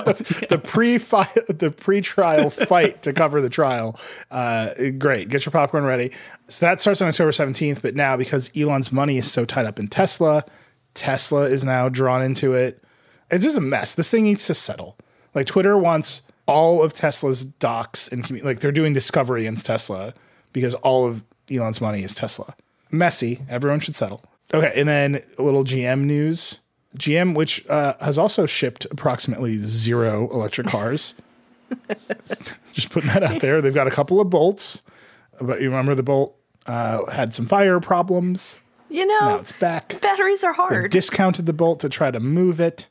[0.49, 3.97] the pre the pre trial fight to cover the trial.
[4.31, 6.11] Uh, great, get your popcorn ready.
[6.47, 7.81] So that starts on October seventeenth.
[7.81, 10.43] But now because Elon's money is so tied up in Tesla,
[10.93, 12.83] Tesla is now drawn into it.
[13.29, 13.95] It's just a mess.
[13.95, 14.97] This thing needs to settle.
[15.33, 20.13] Like Twitter wants all of Tesla's docs and commu- like they're doing discovery against Tesla
[20.53, 22.55] because all of Elon's money is Tesla.
[22.91, 23.39] Messy.
[23.49, 24.21] Everyone should settle.
[24.53, 26.59] Okay, and then a little GM news.
[26.97, 31.13] GM, which uh, has also shipped approximately zero electric cars.
[32.73, 33.61] Just putting that out there.
[33.61, 34.81] They've got a couple of bolts,
[35.39, 38.59] but you remember the bolt uh, had some fire problems.
[38.89, 40.01] You know, Now it's back.
[40.01, 40.91] batteries are They've hard.
[40.91, 42.87] discounted the bolt to try to move it.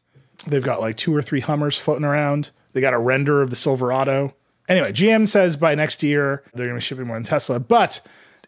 [0.47, 2.51] They've got like two or three Hummers floating around.
[2.73, 4.35] They got a render of the Silverado.
[4.69, 7.59] Anyway, GM says by next year they're going to be shipping more than Tesla.
[7.59, 8.01] But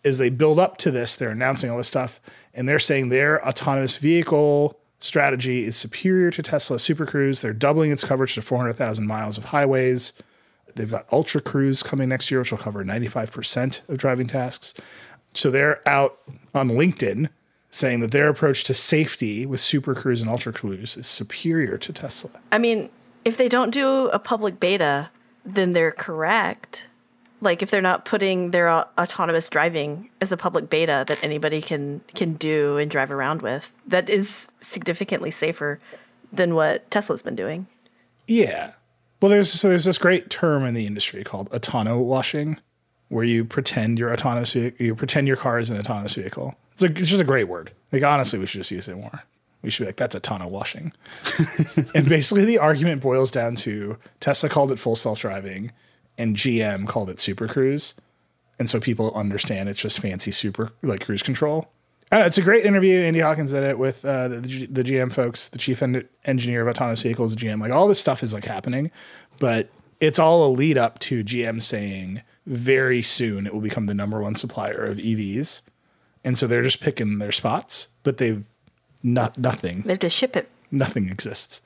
[0.05, 2.21] as they build up to this, they're announcing all this stuff
[2.55, 7.41] and they're saying their autonomous vehicle strategy is superior to Tesla Super Cruise.
[7.41, 10.13] They're doubling its coverage to 400,000 miles of highways.
[10.75, 14.75] They've got Ultra Cruise coming next year, which will cover 95% of driving tasks.
[15.35, 16.19] So they're out
[16.55, 17.29] on LinkedIn
[17.73, 21.93] saying that their approach to safety with Super Cruise and Ultra Cruise is superior to
[21.93, 22.31] Tesla.
[22.53, 22.91] I mean,
[23.25, 25.11] if they don't do a public beta,
[25.45, 26.87] then they're correct.
[27.41, 31.61] Like if they're not putting their au- autonomous driving as a public beta that anybody
[31.61, 35.81] can can do and drive around with, that is significantly safer
[36.31, 37.67] than what Tesla's been doing.
[38.29, 38.73] Yeah.
[39.21, 42.59] Well, there's so there's this great term in the industry called autonowashing,
[43.09, 46.55] where you pretend your autonomous you pretend your car is an autonomous vehicle.
[46.75, 47.73] It's, a, it's just a great word.
[47.91, 49.25] Like honestly, we should just use it more.
[49.63, 50.93] We should be like that's autonowashing.
[51.95, 55.71] and basically, the argument boils down to Tesla called it full self driving,
[56.19, 57.95] and GM called it Super Cruise,
[58.59, 61.71] and so people understand it's just fancy super like cruise control.
[62.11, 63.01] Know, it's a great interview.
[63.01, 66.61] Andy Hawkins did it with uh, the, G- the GM folks, the chief en- engineer
[66.61, 67.61] of autonomous vehicles, GM.
[67.61, 68.91] Like all this stuff is like happening,
[69.39, 73.95] but it's all a lead up to GM saying very soon it will become the
[73.95, 75.63] number one supplier of EVs,
[76.25, 78.47] and so they're just picking their spots, but they've
[79.03, 80.49] not nothing, They have to ship it.
[80.71, 81.61] nothing exists.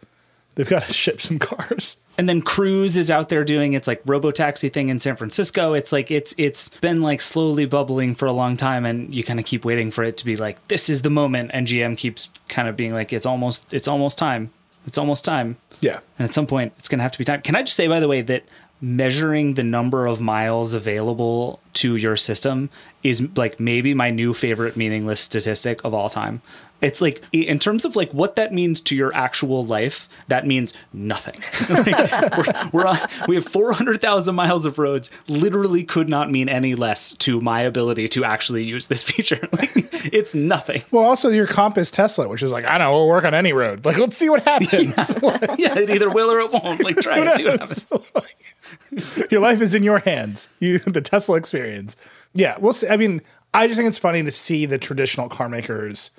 [0.55, 1.99] They've got to ship some cars.
[2.17, 5.75] and then Cruise is out there doing its like robo taxi thing in San Francisco.
[5.75, 9.39] It's like it's it's been like slowly bubbling for a long time, and you kind
[9.39, 11.51] of keep waiting for it to be like this is the moment.
[11.53, 14.51] And GM keeps kind of being like it's almost it's almost time.
[14.87, 15.57] It's almost time.
[15.83, 17.43] Yeah, And at some point, it's going to have to be time.
[17.43, 18.45] Can I just say, by the way, that
[18.81, 22.69] measuring the number of miles available to your system
[23.03, 26.43] is like maybe my new favorite meaningless statistic of all time.
[26.81, 30.75] It's like, in terms of like what that means to your actual life, that means
[30.93, 31.37] nothing.
[31.85, 32.99] like, we're, we're on,
[33.29, 38.09] we have 400,000 miles of roads, literally could not mean any less to my ability
[38.09, 39.49] to actually use this feature.
[39.53, 39.71] Like,
[40.13, 40.83] it's nothing.
[40.91, 43.35] Well, also your comp is Tesla, which is like I don't know, we'll work on
[43.35, 43.85] any road.
[43.85, 45.17] Like let's see what happens.
[45.59, 46.83] Yeah, it either will or it won't.
[46.83, 49.23] Like, try it, see what happens.
[49.31, 50.49] your life is in your hands.
[50.61, 51.97] You the Tesla experience.
[52.35, 52.89] Yeah, we'll see.
[52.89, 53.23] I mean,
[53.55, 56.11] I just think it's funny to see the traditional car makers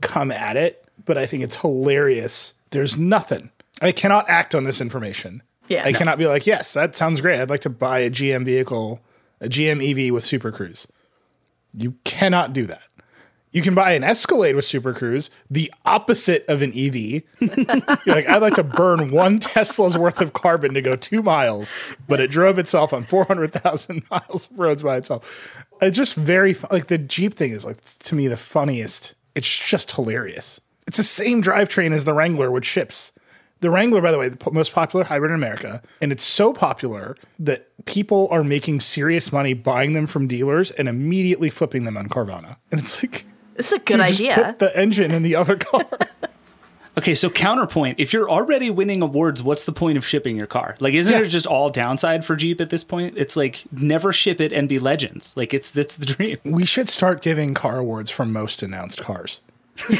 [0.00, 2.54] come at it, but I think it's hilarious.
[2.70, 3.50] There's nothing.
[3.82, 5.42] I cannot act on this information.
[5.68, 5.82] Yeah.
[5.84, 5.98] I No.
[5.98, 7.40] cannot be like, yes, that sounds great.
[7.40, 9.00] I'd like to buy a GM vehicle,
[9.40, 10.86] a GM EV with Super Cruise.
[11.72, 12.82] You cannot do that.
[13.50, 17.22] You can buy an Escalade with Super Cruise, the opposite of an EV.
[17.40, 21.72] You're like, I'd like to burn one Tesla's worth of carbon to go two miles,
[22.08, 25.64] but it drove itself on 400,000 miles of roads by itself.
[25.80, 29.14] It's just very, like, the Jeep thing is, like, to me, the funniest.
[29.34, 30.60] It's just hilarious.
[30.86, 33.12] It's the same drivetrain as the Wrangler, which ships.
[33.60, 37.16] The Wrangler, by the way, the most popular hybrid in America, and it's so popular
[37.38, 42.08] that people are making serious money buying them from dealers and immediately flipping them on
[42.08, 42.56] Carvana.
[42.70, 43.24] And it's like,
[43.56, 44.34] It's a good dude, just idea.
[44.34, 45.86] put the engine in the other car.
[46.96, 47.98] Okay, so counterpoint.
[47.98, 50.76] If you're already winning awards, what's the point of shipping your car?
[50.78, 51.20] Like, isn't Yeah.
[51.22, 53.14] it just all downside for Jeep at this point?
[53.16, 55.36] It's like never ship it and be legends.
[55.36, 56.38] Like it's that's the dream.
[56.44, 59.40] we should start giving car awards for most announced cars.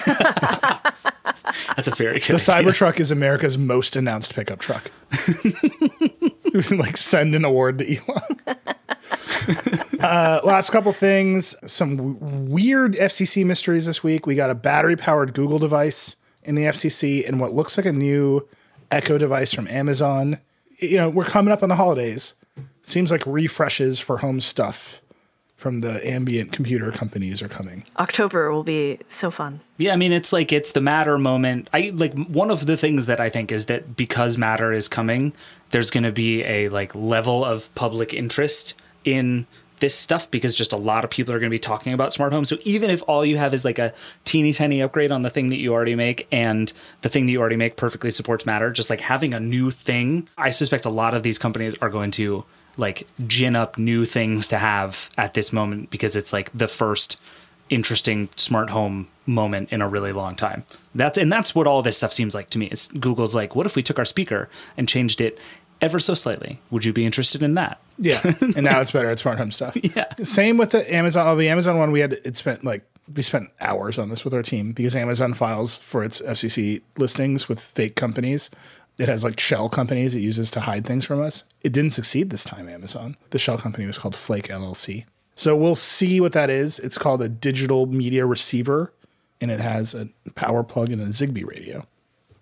[1.76, 2.70] That's a very good The idea.
[2.70, 4.90] Cybertruck is America's most announced pickup truck.
[6.70, 8.38] Like send an award to Elon.
[10.00, 11.56] uh, last couple things.
[11.66, 14.24] Some w- weird FCC mysteries this week.
[14.24, 16.14] We got a battery powered Google device
[16.44, 18.46] in the FCC and what looks like a new
[18.90, 20.38] Echo device from Amazon.
[20.78, 22.34] You know, we're coming up on the holidays.
[22.82, 25.00] seems like refreshes for home stuff
[25.56, 27.84] from the ambient computer companies are coming.
[27.98, 29.60] October will be so fun.
[29.78, 31.70] Yeah, I mean it's like it's the matter moment.
[31.72, 35.32] I like one of the things that I think is that because matter is coming,
[35.70, 38.74] there's going to be a like level of public interest
[39.04, 39.46] in
[39.80, 42.32] this stuff because just a lot of people are going to be talking about smart
[42.32, 42.48] homes.
[42.48, 43.92] So even if all you have is like a
[44.24, 46.72] teeny tiny upgrade on the thing that you already make and
[47.02, 50.28] the thing that you already make perfectly supports matter, just like having a new thing,
[50.38, 52.44] I suspect a lot of these companies are going to
[52.76, 57.20] like gin up new things to have at this moment because it's like the first
[57.70, 60.64] interesting smart home moment in a really long time.
[60.94, 62.66] That's and that's what all this stuff seems like to me.
[62.66, 65.38] Is Google's like, what if we took our speaker and changed it
[65.80, 66.60] ever so slightly?
[66.70, 67.80] Would you be interested in that?
[67.98, 69.76] Yeah, and now it's better at smart home stuff.
[69.94, 70.12] Yeah.
[70.22, 71.26] Same with the Amazon.
[71.26, 72.84] Oh, the Amazon one we had it spent like
[73.14, 77.48] we spent hours on this with our team because Amazon files for its FCC listings
[77.48, 78.50] with fake companies.
[78.98, 81.44] It has like shell companies it uses to hide things from us.
[81.62, 82.68] It didn't succeed this time.
[82.68, 83.16] Amazon.
[83.30, 85.04] The shell company was called Flake LLC.
[85.34, 86.78] So we'll see what that is.
[86.78, 88.92] It's called a digital media receiver,
[89.40, 91.86] and it has a power plug and a Zigbee radio.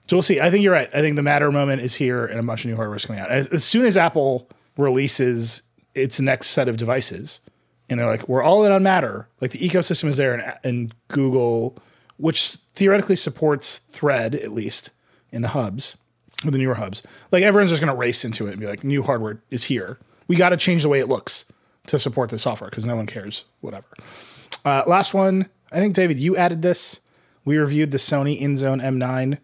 [0.08, 0.40] So we'll see.
[0.40, 0.90] I think you're right.
[0.94, 3.22] I think the Matter moment is here, and a bunch of new hardware is coming
[3.22, 3.30] out.
[3.30, 4.46] As, as soon as Apple
[4.82, 5.62] releases
[5.94, 7.40] its next set of devices,
[7.88, 9.28] and they're like, we're all in on Matter.
[9.40, 11.78] Like the ecosystem is there, and, and Google,
[12.16, 14.90] which theoretically supports Thread at least
[15.30, 15.96] in the hubs,
[16.44, 17.02] or the newer hubs.
[17.30, 19.98] Like everyone's just going to race into it and be like, new hardware is here.
[20.28, 21.50] We got to change the way it looks
[21.86, 23.46] to support the software because no one cares.
[23.60, 23.88] Whatever.
[24.64, 25.48] Uh, last one.
[25.70, 27.00] I think David, you added this.
[27.44, 29.38] We reviewed the Sony InZone M9,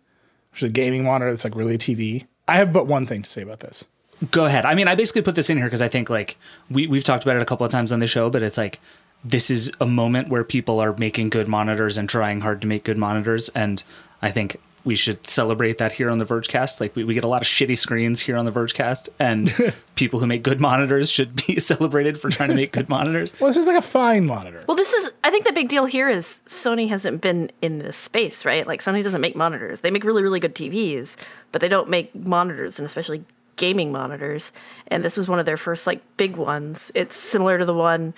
[0.53, 2.27] which is a gaming monitor that's like really a TV.
[2.47, 3.85] I have but one thing to say about this.
[4.31, 4.65] Go ahead.
[4.65, 6.37] I mean, I basically put this in here because I think like
[6.71, 8.81] we we've talked about it a couple of times on the show, but it's like
[9.25, 12.85] this is a moment where people are making good monitors and trying hard to make
[12.85, 13.83] good monitors, and
[14.23, 16.81] I think we should celebrate that here on the Vergecast.
[16.81, 19.55] Like we, we get a lot of shitty screens here on the Vergecast, and
[19.97, 23.35] people who make good monitors should be celebrated for trying to make good monitors.
[23.39, 24.65] Well, this is like a fine monitor.
[24.67, 27.97] Well, this is, I think the big deal here is Sony hasn't been in this
[27.97, 28.67] space, right?
[28.67, 29.83] Like, Sony doesn't make monitors.
[29.83, 31.17] They make really, really good TVs,
[31.53, 33.25] but they don't make monitors, and especially
[33.59, 34.53] gaming monitors.
[34.87, 36.91] And this was one of their first, like, big ones.
[36.95, 38.15] It's similar to the one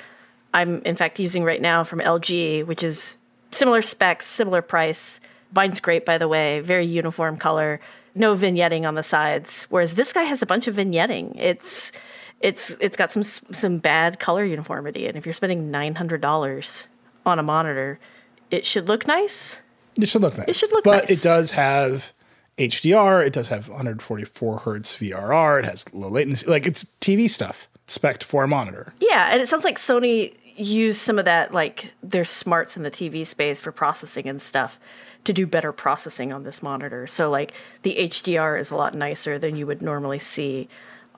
[0.54, 3.16] I'm, in fact, using right now from LG, which is
[3.50, 5.20] similar specs, similar price.
[5.52, 7.80] Mine's great, by the way, very uniform color,
[8.14, 9.66] no vignetting on the sides.
[9.70, 11.34] Whereas this guy has a bunch of vignetting.
[11.36, 11.92] It's
[12.40, 16.86] it's it's got some some bad color uniformity, and if you're spending nine hundred dollars
[17.26, 17.98] on a monitor,
[18.50, 19.58] it should look nice.
[20.00, 20.48] It should look nice.
[20.48, 21.10] It should look but nice.
[21.10, 22.12] it does have
[22.60, 23.26] HDR.
[23.26, 25.60] It does have 144 hertz VRR.
[25.60, 26.46] It has low latency.
[26.46, 28.92] Like it's TV stuff, spec for a monitor.
[29.00, 32.90] Yeah, and it sounds like Sony used some of that, like their smarts in the
[32.90, 34.78] TV space for processing and stuff,
[35.24, 37.06] to do better processing on this monitor.
[37.06, 40.68] So like the HDR is a lot nicer than you would normally see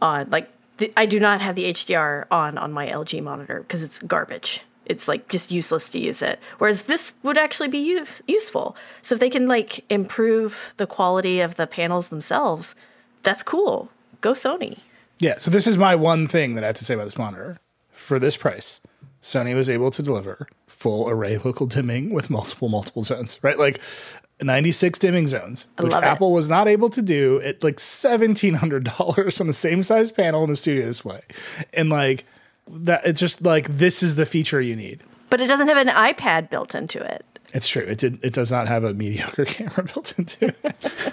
[0.00, 0.50] on like
[0.96, 4.62] I do not have the HDR on on my LG monitor because it's garbage.
[4.86, 6.40] It's like just useless to use it.
[6.58, 8.76] Whereas this would actually be use, useful.
[9.00, 12.74] So if they can like improve the quality of the panels themselves,
[13.22, 13.90] that's cool.
[14.20, 14.78] Go Sony.
[15.20, 15.38] Yeah.
[15.38, 17.58] So this is my one thing that I have to say about this monitor.
[17.90, 18.80] For this price,
[19.20, 23.38] Sony was able to deliver full array local dimming with multiple multiple zones.
[23.42, 23.80] Right, like.
[24.40, 26.06] 96 dimming zones, which love it.
[26.06, 30.50] Apple was not able to do at like $1,700 on the same size panel in
[30.50, 31.20] the studio display.
[31.72, 32.24] And like
[32.72, 35.02] that, it's just like this is the feature you need.
[35.30, 37.24] But it doesn't have an iPad built into it.
[37.54, 37.82] It's true.
[37.82, 38.24] It did.
[38.24, 40.92] It does not have a mediocre camera built into it.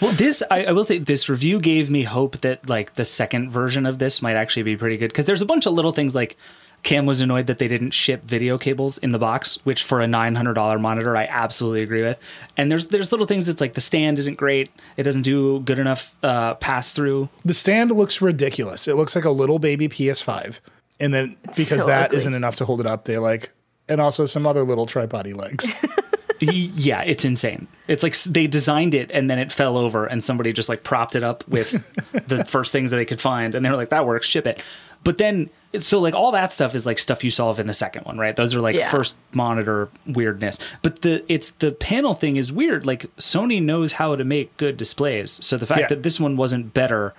[0.00, 3.50] Well, this I, I will say this review gave me hope that like the second
[3.52, 6.12] version of this might actually be pretty good because there's a bunch of little things
[6.12, 6.36] like
[6.82, 10.06] Cam was annoyed that they didn't ship video cables in the box, which for a
[10.06, 12.18] nine hundred dollar monitor I absolutely agree with.
[12.56, 15.78] And there's there's little things It's like the stand isn't great, it doesn't do good
[15.78, 17.28] enough uh, pass through.
[17.44, 18.88] The stand looks ridiculous.
[18.88, 20.60] It looks like a little baby PS5,
[21.00, 22.24] and then because so that ugly.
[22.24, 23.50] not enough to hold it up, they like,
[23.88, 25.74] and also some other little tripody legs.
[26.40, 27.66] yeah, it's insane.
[27.88, 31.14] It's like they designed it and then it fell over and somebody just like propped
[31.14, 31.70] it up with
[32.28, 34.62] the first things that they could find and they were like that works, ship it.
[35.04, 38.04] But then so like all that stuff is like stuff you solve in the second
[38.04, 38.34] one, right?
[38.34, 38.90] Those are like Yeah.
[38.90, 40.58] first monitor weirdness.
[40.82, 42.86] But the it's the panel thing is weird.
[42.86, 45.30] Like Sony knows how to make good displays.
[45.44, 45.86] So the fact Yeah.
[45.88, 47.14] that this one wasn't better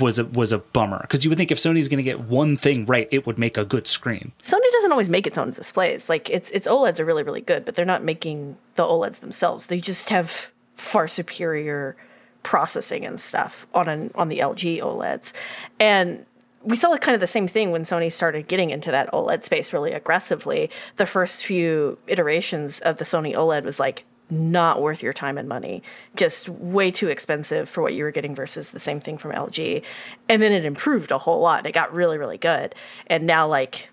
[0.00, 2.56] was a was a bummer because you would think if Sony's going to get one
[2.56, 4.32] thing right, it would make a good screen.
[4.42, 6.08] Sony doesn't always make its own displays.
[6.08, 9.66] Like its its OLEDs are really really good, but they're not making the OLEDs themselves.
[9.66, 11.96] They just have far superior
[12.42, 15.32] processing and stuff on an on the LG OLEDs.
[15.78, 16.24] And
[16.64, 19.72] we saw kind of the same thing when Sony started getting into that OLED space
[19.72, 20.70] really aggressively.
[20.96, 25.48] The first few iterations of the Sony OLED was like not worth your time and
[25.48, 25.82] money,
[26.16, 29.82] just way too expensive for what you were getting versus the same thing from LG.
[30.28, 31.66] And then it improved a whole lot.
[31.66, 32.74] It got really, really good.
[33.06, 33.90] And now, like,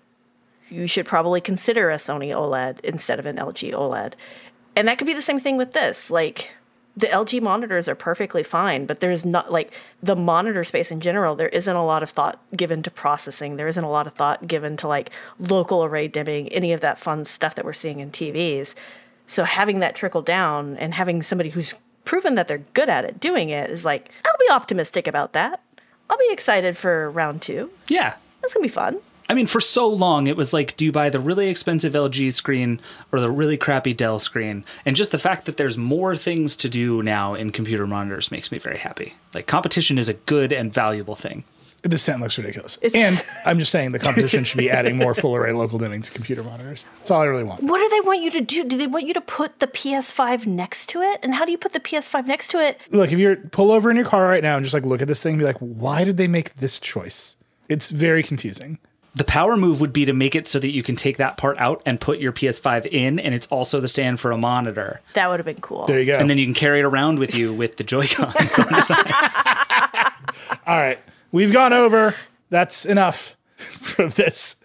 [0.70, 4.14] you should probably consider a Sony OLED instead of an LG OLED.
[4.74, 6.10] And that could be the same thing with this.
[6.10, 6.52] Like,
[6.96, 9.72] the LG monitors are perfectly fine, but there's not like
[10.02, 13.56] the monitor space in general, there isn't a lot of thought given to processing.
[13.56, 16.98] There isn't a lot of thought given to like local array dimming, any of that
[16.98, 18.74] fun stuff that we're seeing in TVs.
[19.30, 23.20] So having that trickle down and having somebody who's proven that they're good at it
[23.20, 25.62] doing it is like, I'll be optimistic about that.
[26.10, 27.70] I'll be excited for round two.
[27.86, 28.14] Yeah.
[28.42, 28.98] That's gonna be fun.
[29.28, 32.32] I mean, for so long, it was like, do you buy the really expensive LG
[32.32, 32.80] screen
[33.12, 34.64] or the really crappy Dell screen?
[34.84, 38.50] And just the fact that there's more things to do now in computer monitors makes
[38.50, 39.14] me very happy.
[39.32, 41.44] Like, competition is a good and valuable thing.
[41.82, 42.78] This sound looks ridiculous.
[42.82, 46.02] It's- and I'm just saying the competition should be adding more full array local dimming
[46.02, 46.84] to computer monitors.
[46.98, 47.62] That's all I really want.
[47.62, 48.64] What do they want you to do?
[48.64, 51.20] Do they want you to put the PS5 next to it?
[51.22, 52.80] And how do you put the PS5 next to it?
[52.90, 55.08] Look, if you're pull over in your car right now and just like look at
[55.08, 57.36] this thing, and be like, why did they make this choice?
[57.68, 58.78] It's very confusing.
[59.14, 61.58] The power move would be to make it so that you can take that part
[61.58, 65.00] out and put your PS5 in, and it's also the stand for a monitor.
[65.14, 65.84] That would have been cool.
[65.86, 66.14] There you go.
[66.16, 69.34] And then you can carry it around with you with the Joy-Cons on the sides.
[70.66, 71.00] all right,
[71.32, 72.14] we've gone over.
[72.50, 73.36] That's enough
[73.98, 74.56] of this.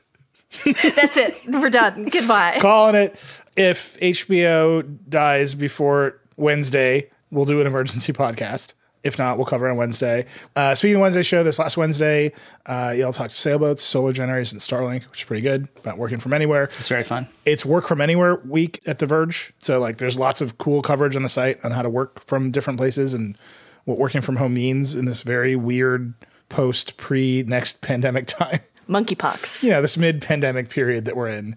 [0.64, 1.38] That's it.
[1.48, 2.06] We're done.
[2.06, 2.60] Goodbye.
[2.62, 3.12] Calling it.
[3.58, 8.74] If HBO dies before Wednesday, we'll do an emergency podcast.
[9.04, 10.26] If not, we'll cover it on Wednesday.
[10.56, 12.34] Uh, speaking of Wednesday show, this last Wednesday,
[12.66, 16.34] uh, y'all talked sailboats, solar generators, and Starlink, which is pretty good about working from
[16.34, 16.64] anywhere.
[16.64, 17.28] It's very fun.
[17.46, 19.54] It's work from anywhere week at The Verge.
[19.60, 22.50] So like there's lots of cool coverage on the site on how to work from
[22.50, 23.38] different places and
[23.84, 26.16] what working from home means in this very weird
[26.50, 28.60] post pre next pandemic time.
[28.88, 29.64] Monkeypox.
[29.64, 31.56] You know, this mid pandemic period that we're in.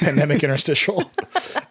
[0.00, 1.10] Pandemic interstitial.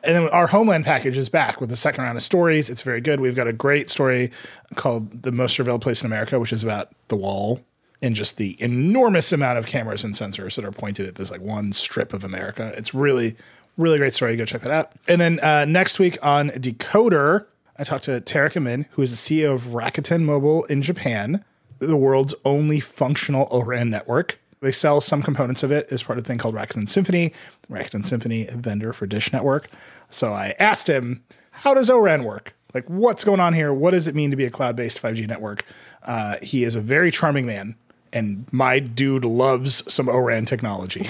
[0.03, 2.69] And then our Homeland package is back with the second round of stories.
[2.69, 3.19] It's very good.
[3.19, 4.31] We've got a great story
[4.75, 7.61] called The Most Surveilled Place in America, which is about the wall
[8.01, 11.41] and just the enormous amount of cameras and sensors that are pointed at this like
[11.41, 12.73] one strip of America.
[12.77, 13.35] It's really,
[13.75, 14.35] really great story.
[14.35, 14.93] Go check that out.
[15.07, 17.45] And then uh, next week on Decoder,
[17.77, 21.43] I talked to Tareq Amin, who is the CEO of Rakuten Mobile in Japan,
[21.79, 24.39] the world's only functional ORAN network.
[24.59, 27.33] They sell some components of it as part of a thing called Rakuten Symphony.
[27.69, 29.69] Rakuten Symphony, a vendor for Dish Network.
[30.09, 32.55] So I asked him, how does ORAN work?
[32.73, 33.73] Like, what's going on here?
[33.73, 35.63] What does it mean to be a cloud based 5G network?
[36.03, 37.75] Uh, he is a very charming man,
[38.11, 41.09] and my dude loves some ORAN technology.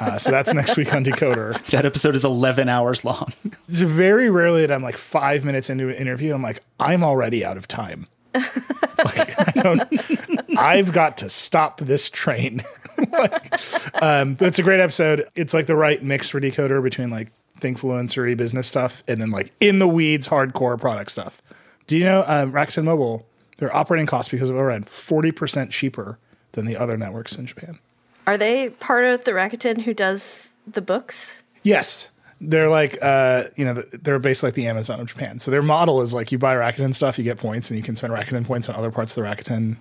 [0.00, 1.58] Uh, so that's next week on Decoder.
[1.70, 3.32] That episode is 11 hours long.
[3.68, 7.02] It's very rarely that I'm like five minutes into an interview and I'm like, I'm
[7.02, 8.06] already out of time.
[8.34, 9.82] Like, I don't,
[10.58, 12.62] I've got to stop this train.
[13.12, 15.26] like, um, but it's a great episode.
[15.34, 19.52] It's like the right mix for decoder between like thinkfluencery business stuff and then like
[19.60, 21.42] in the weeds hardcore product stuff.
[21.86, 23.26] Do you know um, Rakuten Mobile?
[23.56, 26.18] Their operating costs because of ORAN forty percent cheaper
[26.52, 27.78] than the other networks in Japan.
[28.26, 31.38] Are they part of the Rakuten who does the books?
[31.62, 32.10] Yes.
[32.40, 35.38] They're like, uh, you know, they're basically like the Amazon of Japan.
[35.38, 37.96] So their model is like you buy Rakuten stuff, you get points, and you can
[37.96, 39.76] spend Rakuten points on other parts of the Rakuten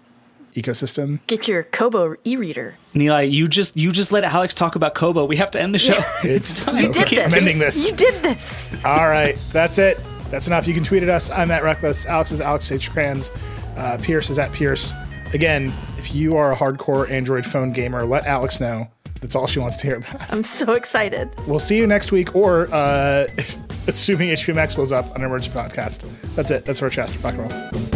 [0.53, 1.19] ecosystem.
[1.27, 2.75] Get your Kobo e-reader.
[2.93, 5.25] Nilay, you just you just let Alex talk about Kobo.
[5.25, 5.99] We have to end the show.
[6.23, 7.33] It's, You it's You did this.
[7.33, 7.85] I'm ending this.
[7.85, 8.83] You did this.
[8.83, 9.99] All right, that's it.
[10.29, 10.67] That's enough.
[10.67, 11.29] You can tweet at us.
[11.29, 12.05] I'm at Reckless.
[12.05, 12.91] Alex is Alex H.
[12.91, 13.31] Cranz.
[13.77, 14.93] Uh, Pierce is at Pierce.
[15.33, 18.89] Again, if you are a hardcore Android phone gamer, let Alex know.
[19.21, 20.31] That's all she wants to hear about.
[20.31, 21.29] I'm so excited.
[21.47, 23.27] We'll see you next week, or uh,
[23.87, 26.05] assuming HBO Max was up on an emergency podcast.
[26.35, 26.65] That's it.
[26.65, 27.19] That's our Chester.
[27.19, 27.87] Rock and roll.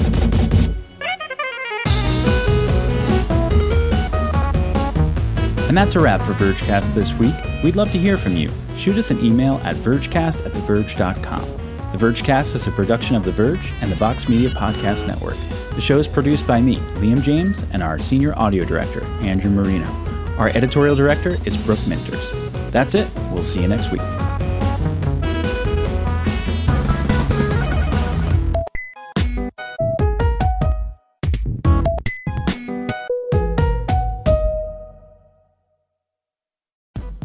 [5.72, 7.34] And that's a wrap for Vergecast this week.
[7.64, 8.52] We'd love to hear from you.
[8.76, 11.62] Shoot us an email at vergecast at theverge.com.
[11.94, 15.36] The Vergecast is a production of The Verge and the Vox Media Podcast Network.
[15.76, 20.01] The show is produced by me, Liam James, and our senior audio director, Andrew Marino.
[20.38, 22.72] Our editorial director is Brooke Minters.
[22.72, 23.08] That's it.
[23.32, 24.02] We'll see you next week.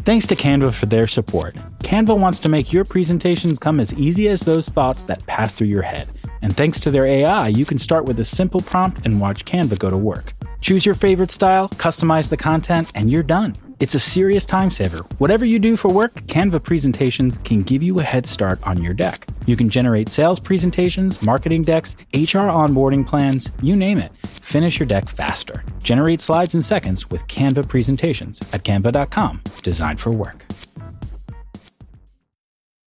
[0.07, 1.55] Thanks to Canva for their support.
[1.79, 5.67] Canva wants to make your presentations come as easy as those thoughts that pass through
[5.67, 6.07] your head.
[6.41, 9.77] And thanks to their AI, you can start with a simple prompt and watch Canva
[9.77, 10.33] go to work.
[10.61, 13.57] Choose your favorite style, customize the content, and you're done.
[13.79, 14.99] It's a serious time saver.
[15.19, 18.95] Whatever you do for work, Canva presentations can give you a head start on your
[18.95, 19.27] deck.
[19.45, 24.11] You can generate sales presentations, marketing decks, HR onboarding plans, you name it.
[24.41, 25.63] Finish your deck faster.
[25.83, 30.46] Generate slides in seconds with Canva presentations at canva.com, designed for work.